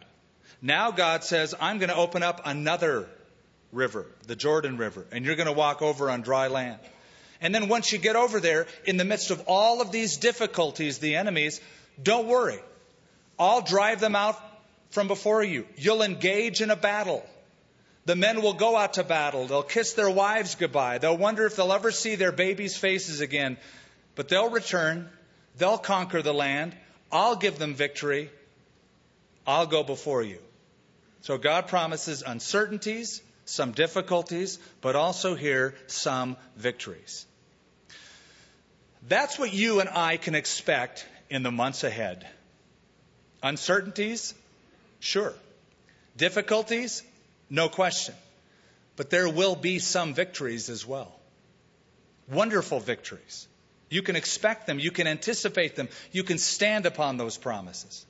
Now 0.60 0.90
God 0.90 1.22
says, 1.22 1.54
I'm 1.60 1.78
going 1.78 1.88
to 1.88 1.94
open 1.94 2.24
up 2.24 2.40
another 2.44 3.06
river, 3.70 4.04
the 4.26 4.34
Jordan 4.34 4.76
River, 4.76 5.06
and 5.12 5.24
you're 5.24 5.36
going 5.36 5.46
to 5.46 5.52
walk 5.52 5.82
over 5.82 6.10
on 6.10 6.22
dry 6.22 6.48
land. 6.48 6.80
And 7.40 7.54
then 7.54 7.68
once 7.68 7.92
you 7.92 7.98
get 7.98 8.16
over 8.16 8.40
there, 8.40 8.66
in 8.84 8.96
the 8.96 9.04
midst 9.04 9.30
of 9.30 9.44
all 9.46 9.80
of 9.80 9.92
these 9.92 10.16
difficulties, 10.16 10.98
the 10.98 11.14
enemies, 11.14 11.60
don't 12.02 12.26
worry. 12.26 12.58
I'll 13.38 13.62
drive 13.62 14.00
them 14.00 14.16
out 14.16 14.36
from 14.90 15.06
before 15.06 15.44
you. 15.44 15.64
You'll 15.76 16.02
engage 16.02 16.60
in 16.60 16.72
a 16.72 16.76
battle. 16.76 17.24
The 18.04 18.16
men 18.16 18.42
will 18.42 18.54
go 18.54 18.76
out 18.76 18.94
to 18.94 19.04
battle. 19.04 19.46
They'll 19.46 19.62
kiss 19.62 19.92
their 19.92 20.10
wives 20.10 20.56
goodbye. 20.56 20.98
They'll 20.98 21.16
wonder 21.16 21.46
if 21.46 21.54
they'll 21.54 21.72
ever 21.72 21.92
see 21.92 22.16
their 22.16 22.32
babies' 22.32 22.76
faces 22.76 23.20
again. 23.20 23.58
But 24.16 24.28
they'll 24.28 24.50
return. 24.50 25.08
They'll 25.56 25.78
conquer 25.78 26.22
the 26.22 26.34
land. 26.34 26.74
I'll 27.12 27.36
give 27.36 27.58
them 27.58 27.74
victory. 27.74 28.30
I'll 29.46 29.66
go 29.66 29.82
before 29.82 30.22
you. 30.22 30.38
So 31.22 31.38
God 31.38 31.68
promises 31.68 32.22
uncertainties, 32.26 33.22
some 33.44 33.72
difficulties, 33.72 34.58
but 34.80 34.96
also 34.96 35.34
here 35.34 35.74
some 35.86 36.36
victories. 36.56 37.24
That's 39.08 39.38
what 39.38 39.52
you 39.52 39.80
and 39.80 39.88
I 39.88 40.16
can 40.16 40.34
expect 40.34 41.06
in 41.30 41.42
the 41.42 41.52
months 41.52 41.84
ahead. 41.84 42.26
Uncertainties? 43.42 44.34
Sure. 45.00 45.34
Difficulties? 46.16 47.02
No 47.50 47.68
question. 47.68 48.14
But 48.96 49.10
there 49.10 49.28
will 49.28 49.56
be 49.56 49.78
some 49.78 50.14
victories 50.14 50.70
as 50.70 50.86
well. 50.86 51.12
Wonderful 52.28 52.80
victories. 52.80 53.46
You 53.94 54.02
can 54.02 54.16
expect 54.16 54.66
them, 54.66 54.80
you 54.80 54.90
can 54.90 55.06
anticipate 55.06 55.76
them, 55.76 55.88
you 56.10 56.24
can 56.24 56.38
stand 56.38 56.84
upon 56.84 57.16
those 57.16 57.38
promises. 57.38 58.04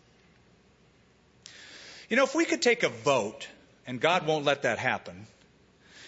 You 2.09 2.17
know, 2.17 2.25
if 2.25 2.35
we 2.35 2.47
could 2.47 2.63
take 2.63 2.85
a 2.85 2.89
vote, 2.89 3.47
and 3.87 4.01
God 4.01 4.27
won't 4.27 4.47
let 4.47 4.63
that 4.63 4.79
happen, 4.79 5.27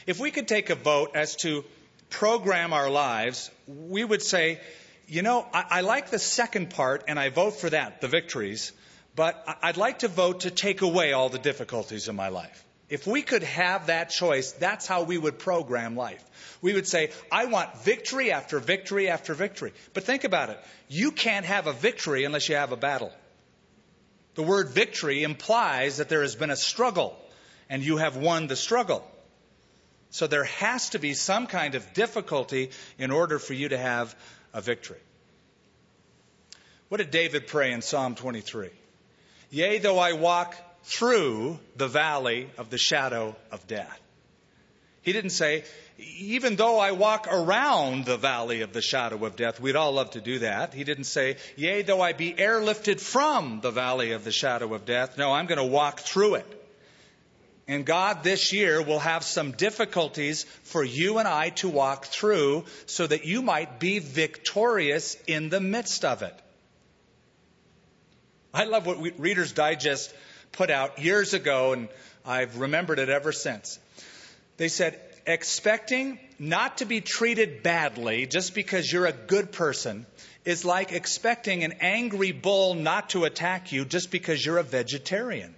if 0.06 0.18
we 0.18 0.30
could 0.30 0.48
take 0.48 0.70
a 0.70 0.74
vote 0.74 1.10
as 1.14 1.36
to 1.36 1.62
program 2.08 2.72
our 2.72 2.88
lives, 2.88 3.50
we 3.66 4.02
would 4.02 4.22
say, 4.22 4.60
you 5.08 5.20
know, 5.20 5.46
I, 5.52 5.64
I, 5.70 5.80
like 5.82 6.08
the 6.08 6.18
second 6.18 6.70
part 6.70 7.04
and 7.06 7.18
I 7.18 7.28
vote 7.28 7.56
for 7.56 7.68
that, 7.68 8.00
the 8.00 8.08
victories, 8.08 8.72
but 9.14 9.44
I'd 9.62 9.76
like 9.76 9.98
to 9.98 10.08
vote 10.08 10.40
to 10.40 10.50
take 10.50 10.80
away 10.80 11.12
all 11.12 11.28
the 11.28 11.38
difficulties 11.38 12.08
in 12.08 12.16
my 12.16 12.28
life. 12.28 12.64
If 12.88 13.06
we 13.06 13.22
could 13.22 13.42
have 13.42 13.86
that 13.86 14.10
choice, 14.10 14.52
that's 14.52 14.86
how 14.86 15.02
we 15.02 15.18
would 15.18 15.38
program 15.38 15.96
life. 15.96 16.22
We 16.62 16.72
would 16.72 16.86
say, 16.86 17.10
I 17.32 17.46
want 17.46 17.82
victory 17.82 18.30
after 18.30 18.60
victory 18.60 19.08
after 19.08 19.34
victory. 19.34 19.72
But 19.92 20.04
think 20.04 20.24
about 20.24 20.50
it. 20.50 20.60
You 20.88 21.10
can't 21.10 21.44
have 21.44 21.66
a 21.66 21.72
victory 21.72 22.24
unless 22.24 22.48
you 22.48 22.54
have 22.54 22.72
a 22.72 22.76
battle. 22.76 23.12
The 24.36 24.42
word 24.42 24.68
victory 24.68 25.24
implies 25.24 25.96
that 25.96 26.08
there 26.08 26.22
has 26.22 26.36
been 26.36 26.50
a 26.50 26.56
struggle 26.56 27.16
and 27.68 27.82
you 27.82 27.96
have 27.96 28.16
won 28.16 28.46
the 28.46 28.56
struggle. 28.56 29.04
So 30.10 30.26
there 30.26 30.44
has 30.44 30.90
to 30.90 31.00
be 31.00 31.14
some 31.14 31.46
kind 31.46 31.74
of 31.74 31.92
difficulty 31.92 32.70
in 32.98 33.10
order 33.10 33.38
for 33.38 33.54
you 33.54 33.70
to 33.70 33.78
have 33.78 34.14
a 34.54 34.60
victory. 34.60 35.00
What 36.88 36.98
did 36.98 37.10
David 37.10 37.48
pray 37.48 37.72
in 37.72 37.82
Psalm 37.82 38.14
23? 38.14 38.70
Yea, 39.50 39.78
though 39.78 39.98
I 39.98 40.12
walk 40.12 40.54
through 40.86 41.58
the 41.74 41.88
valley 41.88 42.48
of 42.58 42.70
the 42.70 42.78
shadow 42.78 43.34
of 43.50 43.66
death. 43.66 44.00
He 45.02 45.12
didn't 45.12 45.30
say, 45.30 45.64
even 45.98 46.54
though 46.54 46.78
I 46.78 46.92
walk 46.92 47.26
around 47.28 48.04
the 48.04 48.16
valley 48.16 48.62
of 48.62 48.72
the 48.72 48.82
shadow 48.82 49.24
of 49.24 49.34
death, 49.34 49.60
we'd 49.60 49.74
all 49.74 49.92
love 49.92 50.12
to 50.12 50.20
do 50.20 50.40
that. 50.40 50.74
He 50.74 50.84
didn't 50.84 51.04
say, 51.04 51.36
yea, 51.56 51.82
though 51.82 52.00
I 52.00 52.12
be 52.12 52.32
airlifted 52.32 53.00
from 53.00 53.60
the 53.62 53.72
valley 53.72 54.12
of 54.12 54.22
the 54.22 54.30
shadow 54.30 54.74
of 54.74 54.84
death. 54.84 55.18
No, 55.18 55.32
I'm 55.32 55.46
going 55.46 55.58
to 55.58 55.64
walk 55.64 56.00
through 56.00 56.36
it. 56.36 56.62
And 57.66 57.84
God 57.84 58.22
this 58.22 58.52
year 58.52 58.80
will 58.80 59.00
have 59.00 59.24
some 59.24 59.52
difficulties 59.52 60.44
for 60.62 60.84
you 60.84 61.18
and 61.18 61.26
I 61.26 61.48
to 61.50 61.68
walk 61.68 62.04
through 62.04 62.64
so 62.86 63.08
that 63.08 63.24
you 63.24 63.42
might 63.42 63.80
be 63.80 63.98
victorious 63.98 65.16
in 65.26 65.48
the 65.48 65.60
midst 65.60 66.04
of 66.04 66.22
it. 66.22 66.34
I 68.54 68.64
love 68.64 68.86
what 68.86 69.18
Reader's 69.18 69.52
Digest 69.52 70.14
put 70.56 70.70
out 70.70 70.98
years 70.98 71.34
ago, 71.34 71.72
and 71.72 71.88
I've 72.24 72.58
remembered 72.58 72.98
it 72.98 73.08
ever 73.08 73.32
since. 73.32 73.78
They 74.56 74.68
said, 74.68 74.98
expecting 75.26 76.18
not 76.38 76.78
to 76.78 76.84
be 76.84 77.00
treated 77.00 77.62
badly 77.62 78.26
just 78.26 78.54
because 78.54 78.90
you're 78.90 79.06
a 79.06 79.12
good 79.12 79.52
person 79.52 80.06
is 80.44 80.64
like 80.64 80.92
expecting 80.92 81.64
an 81.64 81.74
angry 81.80 82.32
bull 82.32 82.74
not 82.74 83.10
to 83.10 83.24
attack 83.24 83.72
you 83.72 83.84
just 83.84 84.10
because 84.10 84.44
you're 84.44 84.58
a 84.58 84.62
vegetarian. 84.62 85.54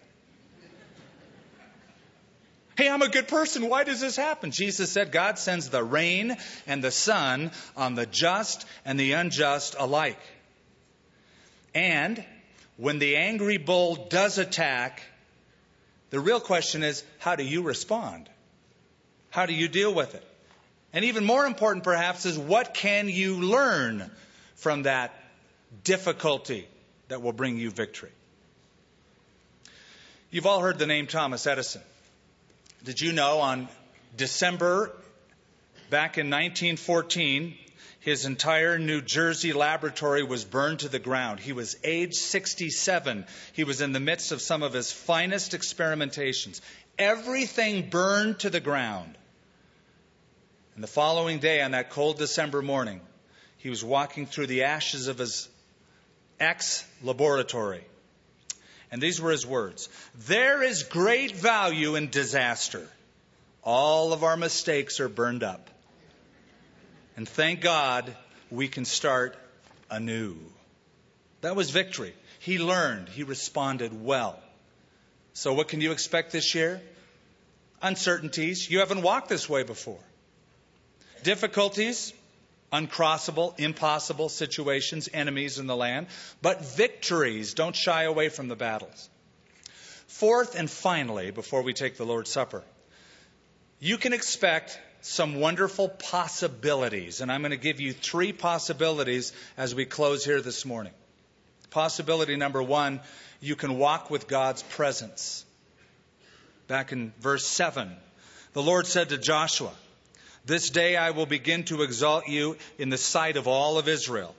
Hey, 2.76 2.88
I'm 2.88 3.02
a 3.02 3.08
good 3.08 3.28
person. 3.28 3.68
Why 3.68 3.84
does 3.84 4.00
this 4.00 4.16
happen? 4.16 4.52
Jesus 4.52 4.92
said 4.92 5.10
God 5.10 5.38
sends 5.38 5.68
the 5.68 5.82
rain 5.82 6.36
and 6.66 6.82
the 6.82 6.92
sun 6.92 7.50
on 7.76 7.96
the 7.96 8.06
just 8.06 8.66
and 8.84 8.98
the 8.98 9.12
unjust 9.12 9.74
alike. 9.78 10.20
And 11.74 12.24
when 12.78 13.00
the 13.00 13.16
angry 13.16 13.58
bull 13.58 14.06
does 14.08 14.38
attack, 14.38 15.02
the 16.10 16.20
real 16.20 16.40
question 16.40 16.82
is 16.82 17.04
how 17.18 17.36
do 17.36 17.44
you 17.44 17.62
respond? 17.62 18.30
How 19.30 19.44
do 19.46 19.52
you 19.52 19.68
deal 19.68 19.92
with 19.92 20.14
it? 20.14 20.24
And 20.92 21.04
even 21.04 21.24
more 21.24 21.44
important, 21.44 21.84
perhaps, 21.84 22.24
is 22.24 22.38
what 22.38 22.72
can 22.72 23.08
you 23.08 23.42
learn 23.42 24.10
from 24.54 24.84
that 24.84 25.12
difficulty 25.84 26.66
that 27.08 27.20
will 27.20 27.32
bring 27.32 27.58
you 27.58 27.70
victory? 27.70 28.12
You've 30.30 30.46
all 30.46 30.60
heard 30.60 30.78
the 30.78 30.86
name 30.86 31.08
Thomas 31.08 31.46
Edison. 31.46 31.82
Did 32.84 33.00
you 33.00 33.12
know 33.12 33.40
on 33.40 33.68
December 34.16 34.92
back 35.90 36.16
in 36.16 36.26
1914, 36.26 37.56
his 38.00 38.24
entire 38.24 38.78
New 38.78 39.00
Jersey 39.00 39.52
laboratory 39.52 40.22
was 40.22 40.44
burned 40.44 40.80
to 40.80 40.88
the 40.88 40.98
ground. 40.98 41.40
He 41.40 41.52
was 41.52 41.76
age 41.82 42.14
67. 42.14 43.26
He 43.52 43.64
was 43.64 43.80
in 43.80 43.92
the 43.92 44.00
midst 44.00 44.32
of 44.32 44.40
some 44.40 44.62
of 44.62 44.72
his 44.72 44.92
finest 44.92 45.52
experimentations. 45.52 46.60
Everything 46.98 47.90
burned 47.90 48.40
to 48.40 48.50
the 48.50 48.60
ground. 48.60 49.16
And 50.74 50.82
the 50.84 50.88
following 50.88 51.40
day, 51.40 51.60
on 51.60 51.72
that 51.72 51.90
cold 51.90 52.18
December 52.18 52.62
morning, 52.62 53.00
he 53.56 53.68
was 53.68 53.84
walking 53.84 54.26
through 54.26 54.46
the 54.46 54.62
ashes 54.62 55.08
of 55.08 55.18
his 55.18 55.48
ex 56.38 56.86
laboratory. 57.02 57.84
And 58.90 59.02
these 59.02 59.20
were 59.20 59.32
his 59.32 59.44
words 59.44 59.88
There 60.26 60.62
is 60.62 60.84
great 60.84 61.32
value 61.32 61.96
in 61.96 62.10
disaster. 62.10 62.88
All 63.64 64.12
of 64.12 64.22
our 64.22 64.36
mistakes 64.36 65.00
are 65.00 65.08
burned 65.08 65.42
up. 65.42 65.68
And 67.18 67.28
thank 67.28 67.60
God 67.60 68.16
we 68.48 68.68
can 68.68 68.84
start 68.84 69.36
anew. 69.90 70.36
That 71.40 71.56
was 71.56 71.70
victory. 71.70 72.14
He 72.38 72.60
learned, 72.60 73.08
he 73.08 73.24
responded 73.24 74.04
well. 74.04 74.38
So, 75.32 75.52
what 75.52 75.66
can 75.66 75.80
you 75.80 75.90
expect 75.90 76.30
this 76.30 76.54
year? 76.54 76.80
Uncertainties. 77.82 78.70
You 78.70 78.78
haven't 78.78 79.02
walked 79.02 79.28
this 79.28 79.48
way 79.48 79.64
before. 79.64 79.98
Difficulties, 81.24 82.12
uncrossable, 82.72 83.58
impossible 83.58 84.28
situations, 84.28 85.08
enemies 85.12 85.58
in 85.58 85.66
the 85.66 85.74
land, 85.74 86.06
but 86.40 86.64
victories. 86.76 87.52
Don't 87.52 87.74
shy 87.74 88.04
away 88.04 88.28
from 88.28 88.46
the 88.46 88.54
battles. 88.54 89.10
Fourth 90.06 90.54
and 90.54 90.70
finally, 90.70 91.32
before 91.32 91.62
we 91.62 91.72
take 91.72 91.96
the 91.96 92.06
Lord's 92.06 92.30
Supper, 92.30 92.62
you 93.80 93.98
can 93.98 94.12
expect 94.12 94.78
some 95.00 95.36
wonderful 95.36 95.88
possibilities. 95.88 97.20
And 97.20 97.30
I'm 97.30 97.42
going 97.42 97.50
to 97.50 97.56
give 97.56 97.80
you 97.80 97.92
three 97.92 98.32
possibilities 98.32 99.32
as 99.56 99.74
we 99.74 99.84
close 99.84 100.24
here 100.24 100.40
this 100.40 100.64
morning. 100.64 100.92
Possibility 101.70 102.36
number 102.36 102.62
one, 102.62 103.00
you 103.40 103.56
can 103.56 103.78
walk 103.78 104.10
with 104.10 104.26
God's 104.26 104.62
presence. 104.62 105.44
Back 106.66 106.92
in 106.92 107.12
verse 107.20 107.46
7, 107.46 107.94
the 108.52 108.62
Lord 108.62 108.86
said 108.86 109.10
to 109.10 109.18
Joshua, 109.18 109.72
This 110.44 110.70
day 110.70 110.96
I 110.96 111.10
will 111.10 111.26
begin 111.26 111.64
to 111.64 111.82
exalt 111.82 112.28
you 112.28 112.56
in 112.78 112.88
the 112.88 112.98
sight 112.98 113.36
of 113.36 113.46
all 113.46 113.78
of 113.78 113.88
Israel, 113.88 114.34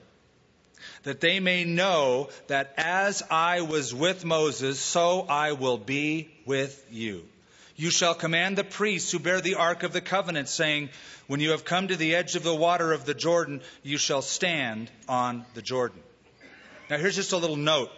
that 1.04 1.20
they 1.20 1.40
may 1.40 1.64
know 1.64 2.28
that 2.48 2.74
as 2.76 3.22
I 3.30 3.62
was 3.62 3.94
with 3.94 4.24
Moses, 4.24 4.78
so 4.78 5.22
I 5.28 5.52
will 5.52 5.78
be 5.78 6.30
with 6.46 6.84
you. 6.90 7.24
You 7.80 7.90
shall 7.90 8.14
command 8.14 8.58
the 8.58 8.64
priests 8.64 9.10
who 9.10 9.18
bear 9.18 9.40
the 9.40 9.54
ark 9.54 9.84
of 9.84 9.94
the 9.94 10.02
covenant, 10.02 10.50
saying, 10.50 10.90
When 11.28 11.40
you 11.40 11.52
have 11.52 11.64
come 11.64 11.88
to 11.88 11.96
the 11.96 12.14
edge 12.14 12.36
of 12.36 12.42
the 12.42 12.54
water 12.54 12.92
of 12.92 13.06
the 13.06 13.14
Jordan, 13.14 13.62
you 13.82 13.96
shall 13.96 14.20
stand 14.20 14.90
on 15.08 15.46
the 15.54 15.62
Jordan. 15.62 16.02
Now, 16.90 16.98
here's 16.98 17.16
just 17.16 17.32
a 17.32 17.38
little 17.38 17.56
note. 17.56 17.90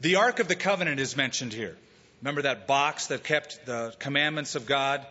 The 0.00 0.16
ark 0.16 0.40
of 0.40 0.48
the 0.48 0.56
covenant 0.56 0.98
is 0.98 1.16
mentioned 1.16 1.52
here. 1.52 1.76
Remember 2.22 2.42
that 2.42 2.66
box 2.66 3.06
that 3.06 3.22
kept 3.22 3.66
the 3.66 3.94
commandments 4.00 4.56
of 4.56 4.66
God? 4.66 5.06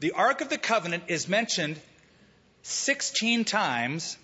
The 0.00 0.10
ark 0.10 0.40
of 0.40 0.48
the 0.48 0.58
covenant 0.58 1.04
is 1.06 1.28
mentioned 1.28 1.80
16 2.64 3.44
times 3.44 4.18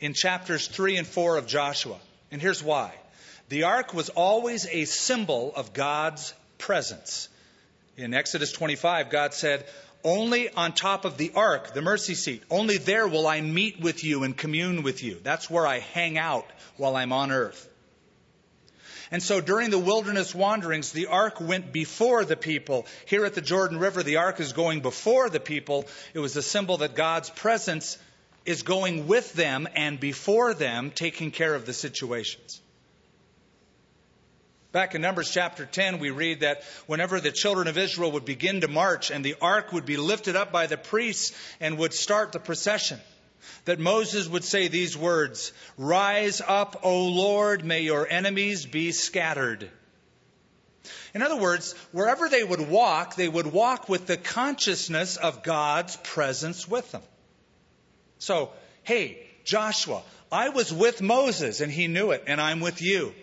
in 0.00 0.12
chapters 0.12 0.68
3 0.68 0.98
and 0.98 1.06
4 1.06 1.38
of 1.38 1.46
Joshua. 1.46 1.96
And 2.30 2.42
here's 2.42 2.62
why. 2.62 2.92
The 3.48 3.62
ark 3.62 3.94
was 3.94 4.10
always 4.10 4.66
a 4.66 4.84
symbol 4.84 5.54
of 5.56 5.72
God's 5.72 6.34
presence. 6.58 7.30
In 7.96 8.12
Exodus 8.12 8.50
25, 8.52 9.10
God 9.10 9.34
said, 9.34 9.66
Only 10.02 10.50
on 10.50 10.72
top 10.72 11.04
of 11.04 11.16
the 11.16 11.32
ark, 11.34 11.74
the 11.74 11.82
mercy 11.82 12.14
seat, 12.14 12.42
only 12.50 12.78
there 12.78 13.06
will 13.06 13.26
I 13.26 13.40
meet 13.40 13.80
with 13.80 14.02
you 14.02 14.24
and 14.24 14.36
commune 14.36 14.82
with 14.82 15.02
you. 15.02 15.20
That's 15.22 15.48
where 15.48 15.66
I 15.66 15.78
hang 15.78 16.18
out 16.18 16.46
while 16.76 16.96
I'm 16.96 17.12
on 17.12 17.30
earth. 17.30 17.68
And 19.10 19.22
so 19.22 19.40
during 19.40 19.70
the 19.70 19.78
wilderness 19.78 20.34
wanderings, 20.34 20.90
the 20.90 21.06
ark 21.06 21.40
went 21.40 21.72
before 21.72 22.24
the 22.24 22.36
people. 22.36 22.86
Here 23.06 23.24
at 23.24 23.34
the 23.34 23.40
Jordan 23.40 23.78
River, 23.78 24.02
the 24.02 24.16
ark 24.16 24.40
is 24.40 24.52
going 24.52 24.80
before 24.80 25.30
the 25.30 25.38
people. 25.38 25.86
It 26.14 26.18
was 26.18 26.36
a 26.36 26.42
symbol 26.42 26.78
that 26.78 26.96
God's 26.96 27.30
presence 27.30 27.96
is 28.44 28.62
going 28.64 29.06
with 29.06 29.32
them 29.34 29.68
and 29.76 30.00
before 30.00 30.52
them, 30.52 30.90
taking 30.90 31.30
care 31.30 31.54
of 31.54 31.64
the 31.64 31.72
situations. 31.72 32.60
Back 34.74 34.96
in 34.96 35.02
Numbers 35.02 35.30
chapter 35.30 35.66
10, 35.66 36.00
we 36.00 36.10
read 36.10 36.40
that 36.40 36.64
whenever 36.88 37.20
the 37.20 37.30
children 37.30 37.68
of 37.68 37.78
Israel 37.78 38.10
would 38.10 38.24
begin 38.24 38.62
to 38.62 38.66
march 38.66 39.12
and 39.12 39.24
the 39.24 39.36
ark 39.40 39.72
would 39.72 39.86
be 39.86 39.96
lifted 39.96 40.34
up 40.34 40.50
by 40.50 40.66
the 40.66 40.76
priests 40.76 41.32
and 41.60 41.78
would 41.78 41.94
start 41.94 42.32
the 42.32 42.40
procession, 42.40 42.98
that 43.66 43.78
Moses 43.78 44.26
would 44.26 44.42
say 44.42 44.66
these 44.66 44.96
words 44.96 45.52
Rise 45.78 46.42
up, 46.44 46.80
O 46.82 47.04
Lord, 47.04 47.64
may 47.64 47.82
your 47.82 48.08
enemies 48.10 48.66
be 48.66 48.90
scattered. 48.90 49.70
In 51.14 51.22
other 51.22 51.36
words, 51.36 51.74
wherever 51.92 52.28
they 52.28 52.42
would 52.42 52.68
walk, 52.68 53.14
they 53.14 53.28
would 53.28 53.46
walk 53.46 53.88
with 53.88 54.08
the 54.08 54.16
consciousness 54.16 55.16
of 55.16 55.44
God's 55.44 55.94
presence 55.98 56.66
with 56.66 56.90
them. 56.90 57.02
So, 58.18 58.50
hey, 58.82 59.24
Joshua, 59.44 60.02
I 60.32 60.48
was 60.48 60.72
with 60.72 61.00
Moses 61.00 61.60
and 61.60 61.70
he 61.70 61.86
knew 61.86 62.10
it, 62.10 62.24
and 62.26 62.40
I'm 62.40 62.58
with 62.58 62.82
you 62.82 63.14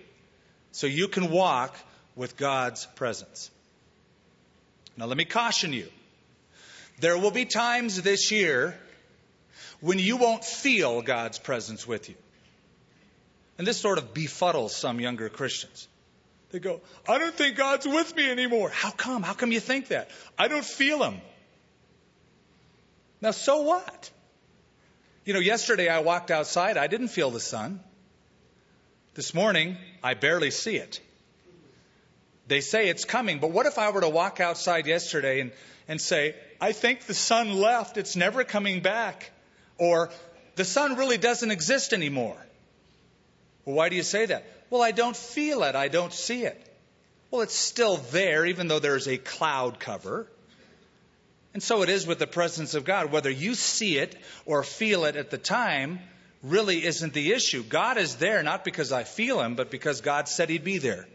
so 0.72 0.88
you 0.88 1.08
can 1.08 1.30
walk 1.30 1.76
with 2.16 2.38
God's 2.38 2.86
presence. 2.96 3.50
Now, 4.98 5.06
let 5.06 5.18
me 5.18 5.26
caution 5.26 5.74
you. 5.74 5.88
There 7.00 7.18
will 7.18 7.32
be 7.32 7.46
times 7.46 8.02
this 8.02 8.32
year 8.32 8.78
when 9.80 10.00
you 10.00 10.18
won't 10.18 10.44
feel 10.44 11.02
God's 11.02 11.40
presence 11.40 11.88
with 11.88 12.10
you. 12.10 12.16
And 13.58 13.68
this 13.68 13.80
sort 13.80 13.98
of 13.98 14.14
befuddles 14.14 14.72
some 14.72 15.00
younger 15.00 15.30
Christians. 15.30 15.88
They 16.52 16.60
go, 16.60 16.82
I 17.08 17.18
don't 17.18 17.34
think 17.34 17.56
God's 17.56 17.88
with 17.88 18.16
me 18.16 18.30
anymore. 18.30 18.70
How 18.70 18.92
come? 18.92 19.24
How 19.24 19.34
come 19.34 19.52
you 19.52 19.60
think 19.60 19.88
that? 19.88 20.10
I 20.38 20.48
don't 20.48 20.66
feel 20.66 21.04
Him. 21.04 21.22
Now, 23.22 23.32
so 23.32 23.62
what? 23.62 24.12
You 25.26 25.34
know, 25.34 25.40
yesterday 25.40 25.88
I 25.88 26.00
walked 26.00 26.32
outside, 26.32 26.78
I 26.78 26.88
didn't 26.88 27.10
feel 27.10 27.32
the 27.32 27.40
sun. 27.40 27.80
This 29.14 29.34
morning, 29.34 29.76
I 30.02 30.14
barely 30.14 30.52
see 30.52 30.78
it. 30.78 31.02
They 32.48 32.62
say 32.62 32.88
it's 32.88 33.04
coming, 33.04 33.40
but 33.40 33.52
what 33.52 33.66
if 33.66 33.78
I 33.78 33.90
were 33.92 34.02
to 34.02 34.10
walk 34.10 34.40
outside 34.40 34.88
yesterday 34.88 35.42
and, 35.42 35.52
and 35.90 36.00
say, 36.00 36.36
I 36.62 36.72
think 36.72 37.02
the 37.02 37.14
sun 37.14 37.54
left, 37.54 37.98
it's 37.98 38.16
never 38.16 38.46
coming 38.46 38.82
back, 38.82 39.32
or 39.78 40.12
the 40.56 40.64
sun 40.64 40.96
really 40.96 41.18
doesn't 41.18 41.52
exist 41.52 41.92
anymore? 41.92 42.38
Well, 43.66 43.76
why 43.76 43.90
do 43.90 43.98
you 43.98 44.04
say 44.04 44.28
that? 44.28 44.46
Well, 44.70 44.82
I 44.82 44.92
don't 44.92 45.16
feel 45.16 45.64
it, 45.64 45.76
I 45.76 45.90
don't 45.90 46.14
see 46.14 46.46
it. 46.46 46.66
Well, 47.32 47.42
it's 47.42 47.56
still 47.56 47.98
there, 47.98 48.46
even 48.46 48.70
though 48.70 48.80
there's 48.80 49.08
a 49.08 49.18
cloud 49.18 49.80
cover. 49.80 50.28
And 51.54 51.62
so 51.62 51.84
it 51.84 51.90
is 51.90 52.08
with 52.08 52.20
the 52.20 52.28
presence 52.28 52.76
of 52.76 52.86
God. 52.86 53.12
Whether 53.12 53.30
you 53.30 53.56
see 53.56 53.98
it 53.98 54.16
or 54.46 54.64
feel 54.64 55.04
it 55.04 55.18
at 55.18 55.32
the 55.32 55.38
time, 55.38 56.00
really 56.44 56.84
isn't 56.84 57.14
the 57.14 57.34
issue. 57.34 57.64
God 57.64 57.98
is 57.98 58.16
there 58.16 58.42
not 58.44 58.64
because 58.64 58.92
I 58.92 59.04
feel 59.04 59.42
Him, 59.42 59.56
but 59.56 59.70
because 59.70 60.02
God 60.02 60.28
said 60.28 60.50
He'd 60.50 60.64
be 60.64 60.78
there. 60.78 61.08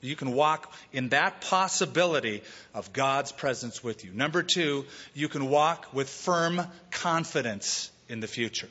You 0.00 0.14
can 0.14 0.32
walk 0.32 0.72
in 0.92 1.08
that 1.08 1.40
possibility 1.40 2.42
of 2.72 2.92
God's 2.92 3.32
presence 3.32 3.82
with 3.82 4.04
you. 4.04 4.12
Number 4.12 4.42
two, 4.42 4.84
you 5.12 5.28
can 5.28 5.48
walk 5.48 5.92
with 5.92 6.08
firm 6.08 6.62
confidence 6.90 7.90
in 8.08 8.20
the 8.20 8.28
future. 8.28 8.68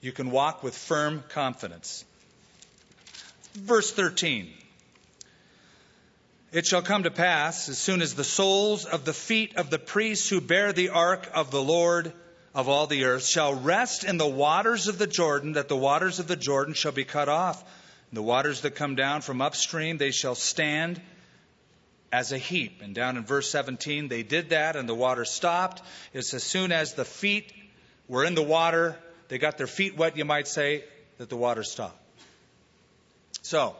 You 0.00 0.12
can 0.12 0.30
walk 0.30 0.62
with 0.62 0.76
firm 0.76 1.22
confidence. 1.28 2.04
Verse 3.54 3.92
13. 3.92 4.52
It 6.50 6.66
shall 6.66 6.82
come 6.82 7.02
to 7.02 7.10
pass, 7.10 7.68
as 7.68 7.78
soon 7.78 8.00
as 8.00 8.14
the 8.14 8.24
soles 8.24 8.84
of 8.84 9.04
the 9.04 9.12
feet 9.12 9.56
of 9.56 9.70
the 9.70 9.78
priests 9.78 10.28
who 10.28 10.40
bear 10.40 10.72
the 10.72 10.88
ark 10.88 11.28
of 11.34 11.50
the 11.50 11.62
Lord 11.62 12.12
of 12.58 12.68
all 12.68 12.86
the 12.86 13.04
earth 13.04 13.24
shall 13.24 13.54
rest 13.54 14.04
in 14.04 14.18
the 14.18 14.26
waters 14.26 14.88
of 14.88 14.98
the 14.98 15.06
Jordan, 15.06 15.52
that 15.52 15.68
the 15.68 15.76
waters 15.76 16.18
of 16.18 16.26
the 16.26 16.36
Jordan 16.36 16.74
shall 16.74 16.92
be 16.92 17.04
cut 17.04 17.30
off 17.30 17.64
the 18.12 18.22
waters 18.22 18.62
that 18.62 18.74
come 18.74 18.94
down 18.94 19.20
from 19.20 19.40
upstream, 19.40 19.98
they 19.98 20.10
shall 20.10 20.34
stand 20.34 21.00
as 22.10 22.32
a 22.32 22.38
heap. 22.38 22.80
And 22.82 22.94
down 22.94 23.16
in 23.16 23.24
verse 23.24 23.50
17, 23.50 24.08
they 24.08 24.22
did 24.22 24.50
that 24.50 24.76
and 24.76 24.88
the 24.88 24.94
water 24.94 25.24
stopped. 25.24 25.82
It's 26.14 26.32
as 26.32 26.42
soon 26.42 26.72
as 26.72 26.94
the 26.94 27.04
feet 27.04 27.52
were 28.08 28.24
in 28.24 28.34
the 28.34 28.42
water, 28.42 28.96
they 29.28 29.38
got 29.38 29.58
their 29.58 29.66
feet 29.66 29.96
wet, 29.96 30.16
you 30.16 30.24
might 30.24 30.48
say, 30.48 30.84
that 31.18 31.28
the 31.28 31.36
water 31.36 31.62
stopped. 31.62 32.00
So, 33.42 33.76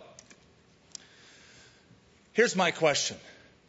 here's 2.32 2.54
my 2.54 2.70
question 2.70 3.16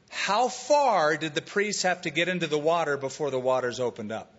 How 0.10 0.50
far 0.50 1.16
did 1.16 1.36
the 1.36 1.42
priests 1.42 1.84
have 1.84 2.02
to 2.02 2.10
get 2.10 2.28
into 2.28 2.48
the 2.48 2.60
water 2.60 2.98
before 2.98 3.32
the 3.32 3.40
waters 3.40 3.80
opened 3.80 4.12
up? 4.12 4.39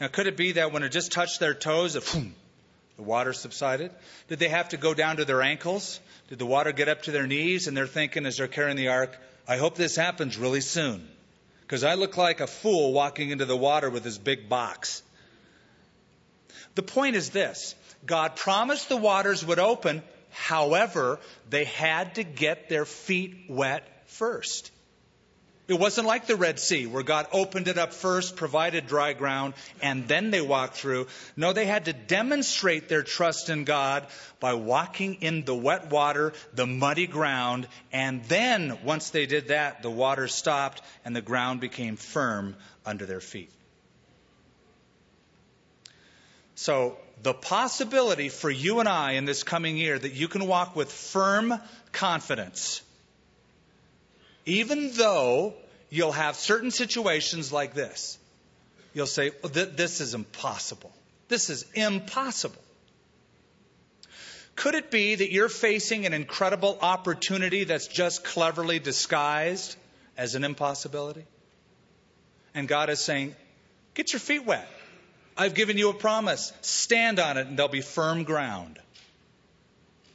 Now, 0.00 0.08
could 0.08 0.26
it 0.26 0.36
be 0.36 0.52
that 0.52 0.72
when 0.72 0.82
it 0.82 0.90
just 0.90 1.12
touched 1.12 1.40
their 1.40 1.54
toes, 1.54 1.94
the 1.94 3.02
water 3.02 3.32
subsided? 3.32 3.90
Did 4.28 4.38
they 4.38 4.48
have 4.48 4.70
to 4.70 4.76
go 4.76 4.94
down 4.94 5.16
to 5.18 5.24
their 5.24 5.42
ankles? 5.42 6.00
Did 6.28 6.38
the 6.38 6.46
water 6.46 6.72
get 6.72 6.88
up 6.88 7.02
to 7.02 7.12
their 7.12 7.26
knees? 7.26 7.68
And 7.68 7.76
they're 7.76 7.86
thinking 7.86 8.26
as 8.26 8.36
they're 8.36 8.48
carrying 8.48 8.76
the 8.76 8.88
ark, 8.88 9.16
I 9.46 9.58
hope 9.58 9.76
this 9.76 9.96
happens 9.96 10.36
really 10.38 10.60
soon. 10.60 11.06
Because 11.62 11.84
I 11.84 11.94
look 11.94 12.16
like 12.16 12.40
a 12.40 12.46
fool 12.46 12.92
walking 12.92 13.30
into 13.30 13.44
the 13.44 13.56
water 13.56 13.90
with 13.90 14.04
this 14.04 14.18
big 14.18 14.48
box. 14.48 15.02
The 16.76 16.82
point 16.82 17.16
is 17.16 17.30
this 17.30 17.74
God 18.04 18.36
promised 18.36 18.88
the 18.88 18.96
waters 18.96 19.44
would 19.44 19.58
open, 19.58 20.02
however, 20.30 21.18
they 21.50 21.64
had 21.64 22.14
to 22.16 22.22
get 22.22 22.68
their 22.68 22.84
feet 22.84 23.46
wet 23.48 23.86
first. 24.06 24.70
It 25.68 25.80
wasn't 25.80 26.06
like 26.06 26.26
the 26.26 26.36
Red 26.36 26.60
Sea, 26.60 26.86
where 26.86 27.02
God 27.02 27.26
opened 27.32 27.66
it 27.66 27.76
up 27.76 27.92
first, 27.92 28.36
provided 28.36 28.86
dry 28.86 29.14
ground, 29.14 29.54
and 29.82 30.06
then 30.06 30.30
they 30.30 30.40
walked 30.40 30.76
through. 30.76 31.08
No, 31.36 31.52
they 31.52 31.66
had 31.66 31.86
to 31.86 31.92
demonstrate 31.92 32.88
their 32.88 33.02
trust 33.02 33.50
in 33.50 33.64
God 33.64 34.06
by 34.38 34.54
walking 34.54 35.14
in 35.22 35.44
the 35.44 35.56
wet 35.56 35.90
water, 35.90 36.34
the 36.54 36.68
muddy 36.68 37.08
ground, 37.08 37.66
and 37.92 38.22
then, 38.26 38.78
once 38.84 39.10
they 39.10 39.26
did 39.26 39.48
that, 39.48 39.82
the 39.82 39.90
water 39.90 40.28
stopped 40.28 40.82
and 41.04 41.16
the 41.16 41.20
ground 41.20 41.60
became 41.60 41.96
firm 41.96 42.54
under 42.84 43.04
their 43.04 43.20
feet. 43.20 43.50
So, 46.54 46.96
the 47.22 47.34
possibility 47.34 48.28
for 48.28 48.50
you 48.50 48.78
and 48.78 48.88
I 48.88 49.12
in 49.12 49.24
this 49.24 49.42
coming 49.42 49.76
year 49.76 49.98
that 49.98 50.12
you 50.12 50.28
can 50.28 50.46
walk 50.46 50.76
with 50.76 50.92
firm 50.92 51.54
confidence 51.90 52.82
even 54.46 54.92
though 54.92 55.54
you'll 55.90 56.12
have 56.12 56.36
certain 56.36 56.70
situations 56.70 57.52
like 57.52 57.74
this. 57.74 58.18
You'll 58.94 59.06
say, 59.06 59.32
oh, 59.44 59.48
This 59.48 60.00
is 60.00 60.14
impossible. 60.14 60.92
This 61.28 61.50
is 61.50 61.66
impossible. 61.74 62.62
Could 64.54 64.74
it 64.74 64.90
be 64.90 65.16
that 65.16 65.30
you're 65.30 65.50
facing 65.50 66.06
an 66.06 66.14
incredible 66.14 66.78
opportunity 66.80 67.64
that's 67.64 67.88
just 67.88 68.24
cleverly 68.24 68.78
disguised 68.78 69.76
as 70.16 70.34
an 70.34 70.44
impossibility? 70.44 71.26
And 72.54 72.66
God 72.66 72.88
is 72.88 73.00
saying, 73.00 73.36
Get 73.94 74.12
your 74.12 74.20
feet 74.20 74.46
wet. 74.46 74.68
I've 75.36 75.54
given 75.54 75.76
you 75.76 75.90
a 75.90 75.94
promise. 75.94 76.52
Stand 76.62 77.18
on 77.18 77.36
it, 77.36 77.46
and 77.46 77.58
there'll 77.58 77.70
be 77.70 77.82
firm 77.82 78.24
ground. 78.24 78.78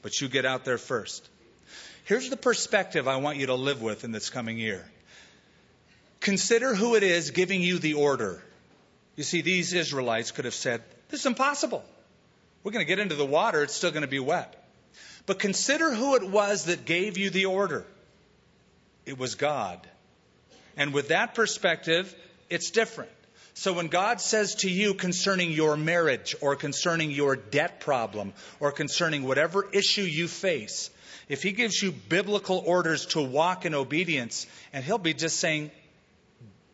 But 0.01 0.19
you 0.19 0.27
get 0.27 0.45
out 0.45 0.65
there 0.65 0.79
first. 0.79 1.27
Here's 2.05 2.29
the 2.29 2.37
perspective 2.37 3.07
I 3.07 3.17
want 3.17 3.37
you 3.37 3.47
to 3.47 3.55
live 3.55 3.81
with 3.81 4.03
in 4.03 4.11
this 4.11 4.29
coming 4.29 4.57
year. 4.57 4.85
Consider 6.19 6.75
who 6.75 6.95
it 6.95 7.03
is 7.03 7.31
giving 7.31 7.61
you 7.61 7.79
the 7.79 7.95
order. 7.95 8.43
You 9.15 9.23
see, 9.23 9.41
these 9.41 9.73
Israelites 9.73 10.31
could 10.31 10.45
have 10.45 10.53
said, 10.53 10.81
This 11.09 11.21
is 11.21 11.25
impossible. 11.25 11.83
We're 12.63 12.71
going 12.71 12.85
to 12.85 12.89
get 12.89 12.99
into 12.99 13.15
the 13.15 13.25
water, 13.25 13.63
it's 13.63 13.73
still 13.73 13.91
going 13.91 14.03
to 14.03 14.07
be 14.07 14.19
wet. 14.19 14.55
But 15.25 15.39
consider 15.39 15.93
who 15.93 16.15
it 16.15 16.27
was 16.27 16.65
that 16.65 16.85
gave 16.85 17.17
you 17.17 17.29
the 17.29 17.45
order. 17.45 17.85
It 19.05 19.17
was 19.17 19.35
God. 19.35 19.79
And 20.77 20.93
with 20.93 21.09
that 21.09 21.35
perspective, 21.35 22.13
it's 22.49 22.71
different. 22.71 23.11
So 23.53 23.73
when 23.73 23.87
God 23.87 24.21
says 24.21 24.55
to 24.55 24.69
you 24.69 24.93
concerning 24.93 25.51
your 25.51 25.75
marriage 25.75 26.35
or 26.41 26.55
concerning 26.55 27.11
your 27.11 27.35
debt 27.35 27.79
problem 27.79 28.33
or 28.59 28.71
concerning 28.71 29.23
whatever 29.23 29.67
issue 29.71 30.03
you 30.03 30.27
face, 30.27 30.89
if 31.31 31.41
he 31.43 31.53
gives 31.53 31.81
you 31.81 31.93
biblical 31.93 32.61
orders 32.65 33.05
to 33.05 33.21
walk 33.21 33.65
in 33.65 33.73
obedience, 33.73 34.47
and 34.73 34.83
he'll 34.83 34.97
be 34.97 35.13
just 35.13 35.37
saying, 35.37 35.71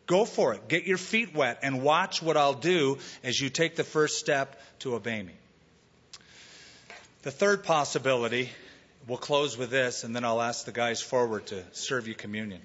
Go 0.08 0.24
for 0.24 0.52
it. 0.52 0.66
Get 0.66 0.82
your 0.82 0.98
feet 0.98 1.32
wet 1.32 1.60
and 1.62 1.80
watch 1.80 2.20
what 2.22 2.36
I'll 2.36 2.54
do 2.54 2.98
as 3.22 3.40
you 3.40 3.50
take 3.50 3.76
the 3.76 3.84
first 3.84 4.18
step 4.18 4.60
to 4.80 4.96
obey 4.96 5.22
me. 5.22 5.34
The 7.22 7.30
third 7.30 7.62
possibility, 7.62 8.50
we'll 9.06 9.18
close 9.18 9.56
with 9.56 9.70
this, 9.70 10.02
and 10.02 10.16
then 10.16 10.24
I'll 10.24 10.42
ask 10.42 10.64
the 10.64 10.72
guys 10.72 11.00
forward 11.00 11.46
to 11.48 11.62
serve 11.70 12.08
you 12.08 12.14
communion, 12.14 12.62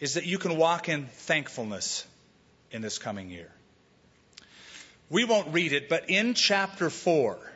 is 0.00 0.14
that 0.14 0.26
you 0.26 0.36
can 0.36 0.58
walk 0.58 0.90
in 0.90 1.06
thankfulness 1.06 2.06
in 2.72 2.82
this 2.82 2.98
coming 2.98 3.30
year. 3.30 3.50
We 5.08 5.24
won't 5.24 5.54
read 5.54 5.72
it, 5.72 5.88
but 5.88 6.10
in 6.10 6.34
chapter 6.34 6.90
4, 6.90 7.51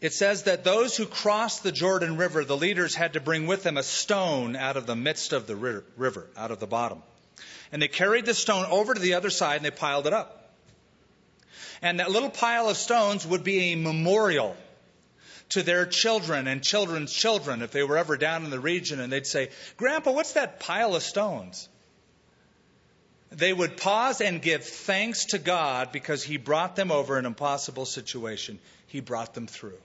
it 0.00 0.14
says 0.14 0.44
that 0.44 0.64
those 0.64 0.96
who 0.96 1.04
crossed 1.04 1.62
the 1.62 1.72
Jordan 1.72 2.16
River, 2.16 2.44
the 2.44 2.56
leaders 2.56 2.94
had 2.94 3.12
to 3.12 3.20
bring 3.20 3.46
with 3.46 3.62
them 3.62 3.76
a 3.76 3.82
stone 3.82 4.56
out 4.56 4.76
of 4.76 4.86
the 4.86 4.96
midst 4.96 5.32
of 5.32 5.46
the 5.46 5.56
river, 5.56 6.26
out 6.36 6.50
of 6.50 6.58
the 6.58 6.66
bottom. 6.66 7.02
And 7.70 7.82
they 7.82 7.88
carried 7.88 8.24
the 8.24 8.34
stone 8.34 8.64
over 8.66 8.94
to 8.94 9.00
the 9.00 9.14
other 9.14 9.30
side 9.30 9.56
and 9.56 9.64
they 9.64 9.70
piled 9.70 10.06
it 10.06 10.14
up. 10.14 10.54
And 11.82 12.00
that 12.00 12.10
little 12.10 12.30
pile 12.30 12.68
of 12.68 12.76
stones 12.76 13.26
would 13.26 13.44
be 13.44 13.72
a 13.72 13.76
memorial 13.76 14.56
to 15.50 15.62
their 15.62 15.84
children 15.84 16.46
and 16.46 16.62
children's 16.62 17.12
children 17.12 17.60
if 17.60 17.70
they 17.70 17.82
were 17.82 17.98
ever 17.98 18.16
down 18.16 18.44
in 18.44 18.50
the 18.50 18.60
region 18.60 19.00
and 19.00 19.12
they'd 19.12 19.26
say, 19.26 19.50
Grandpa, 19.76 20.12
what's 20.12 20.32
that 20.32 20.60
pile 20.60 20.94
of 20.94 21.02
stones? 21.02 21.68
They 23.32 23.52
would 23.52 23.76
pause 23.76 24.20
and 24.20 24.42
give 24.42 24.64
thanks 24.64 25.26
to 25.26 25.38
God 25.38 25.92
because 25.92 26.22
He 26.22 26.36
brought 26.36 26.74
them 26.74 26.90
over 26.90 27.16
an 27.16 27.26
impossible 27.26 27.86
situation. 27.86 28.58
He 28.86 29.00
brought 29.00 29.34
them 29.34 29.46
through. 29.46 29.78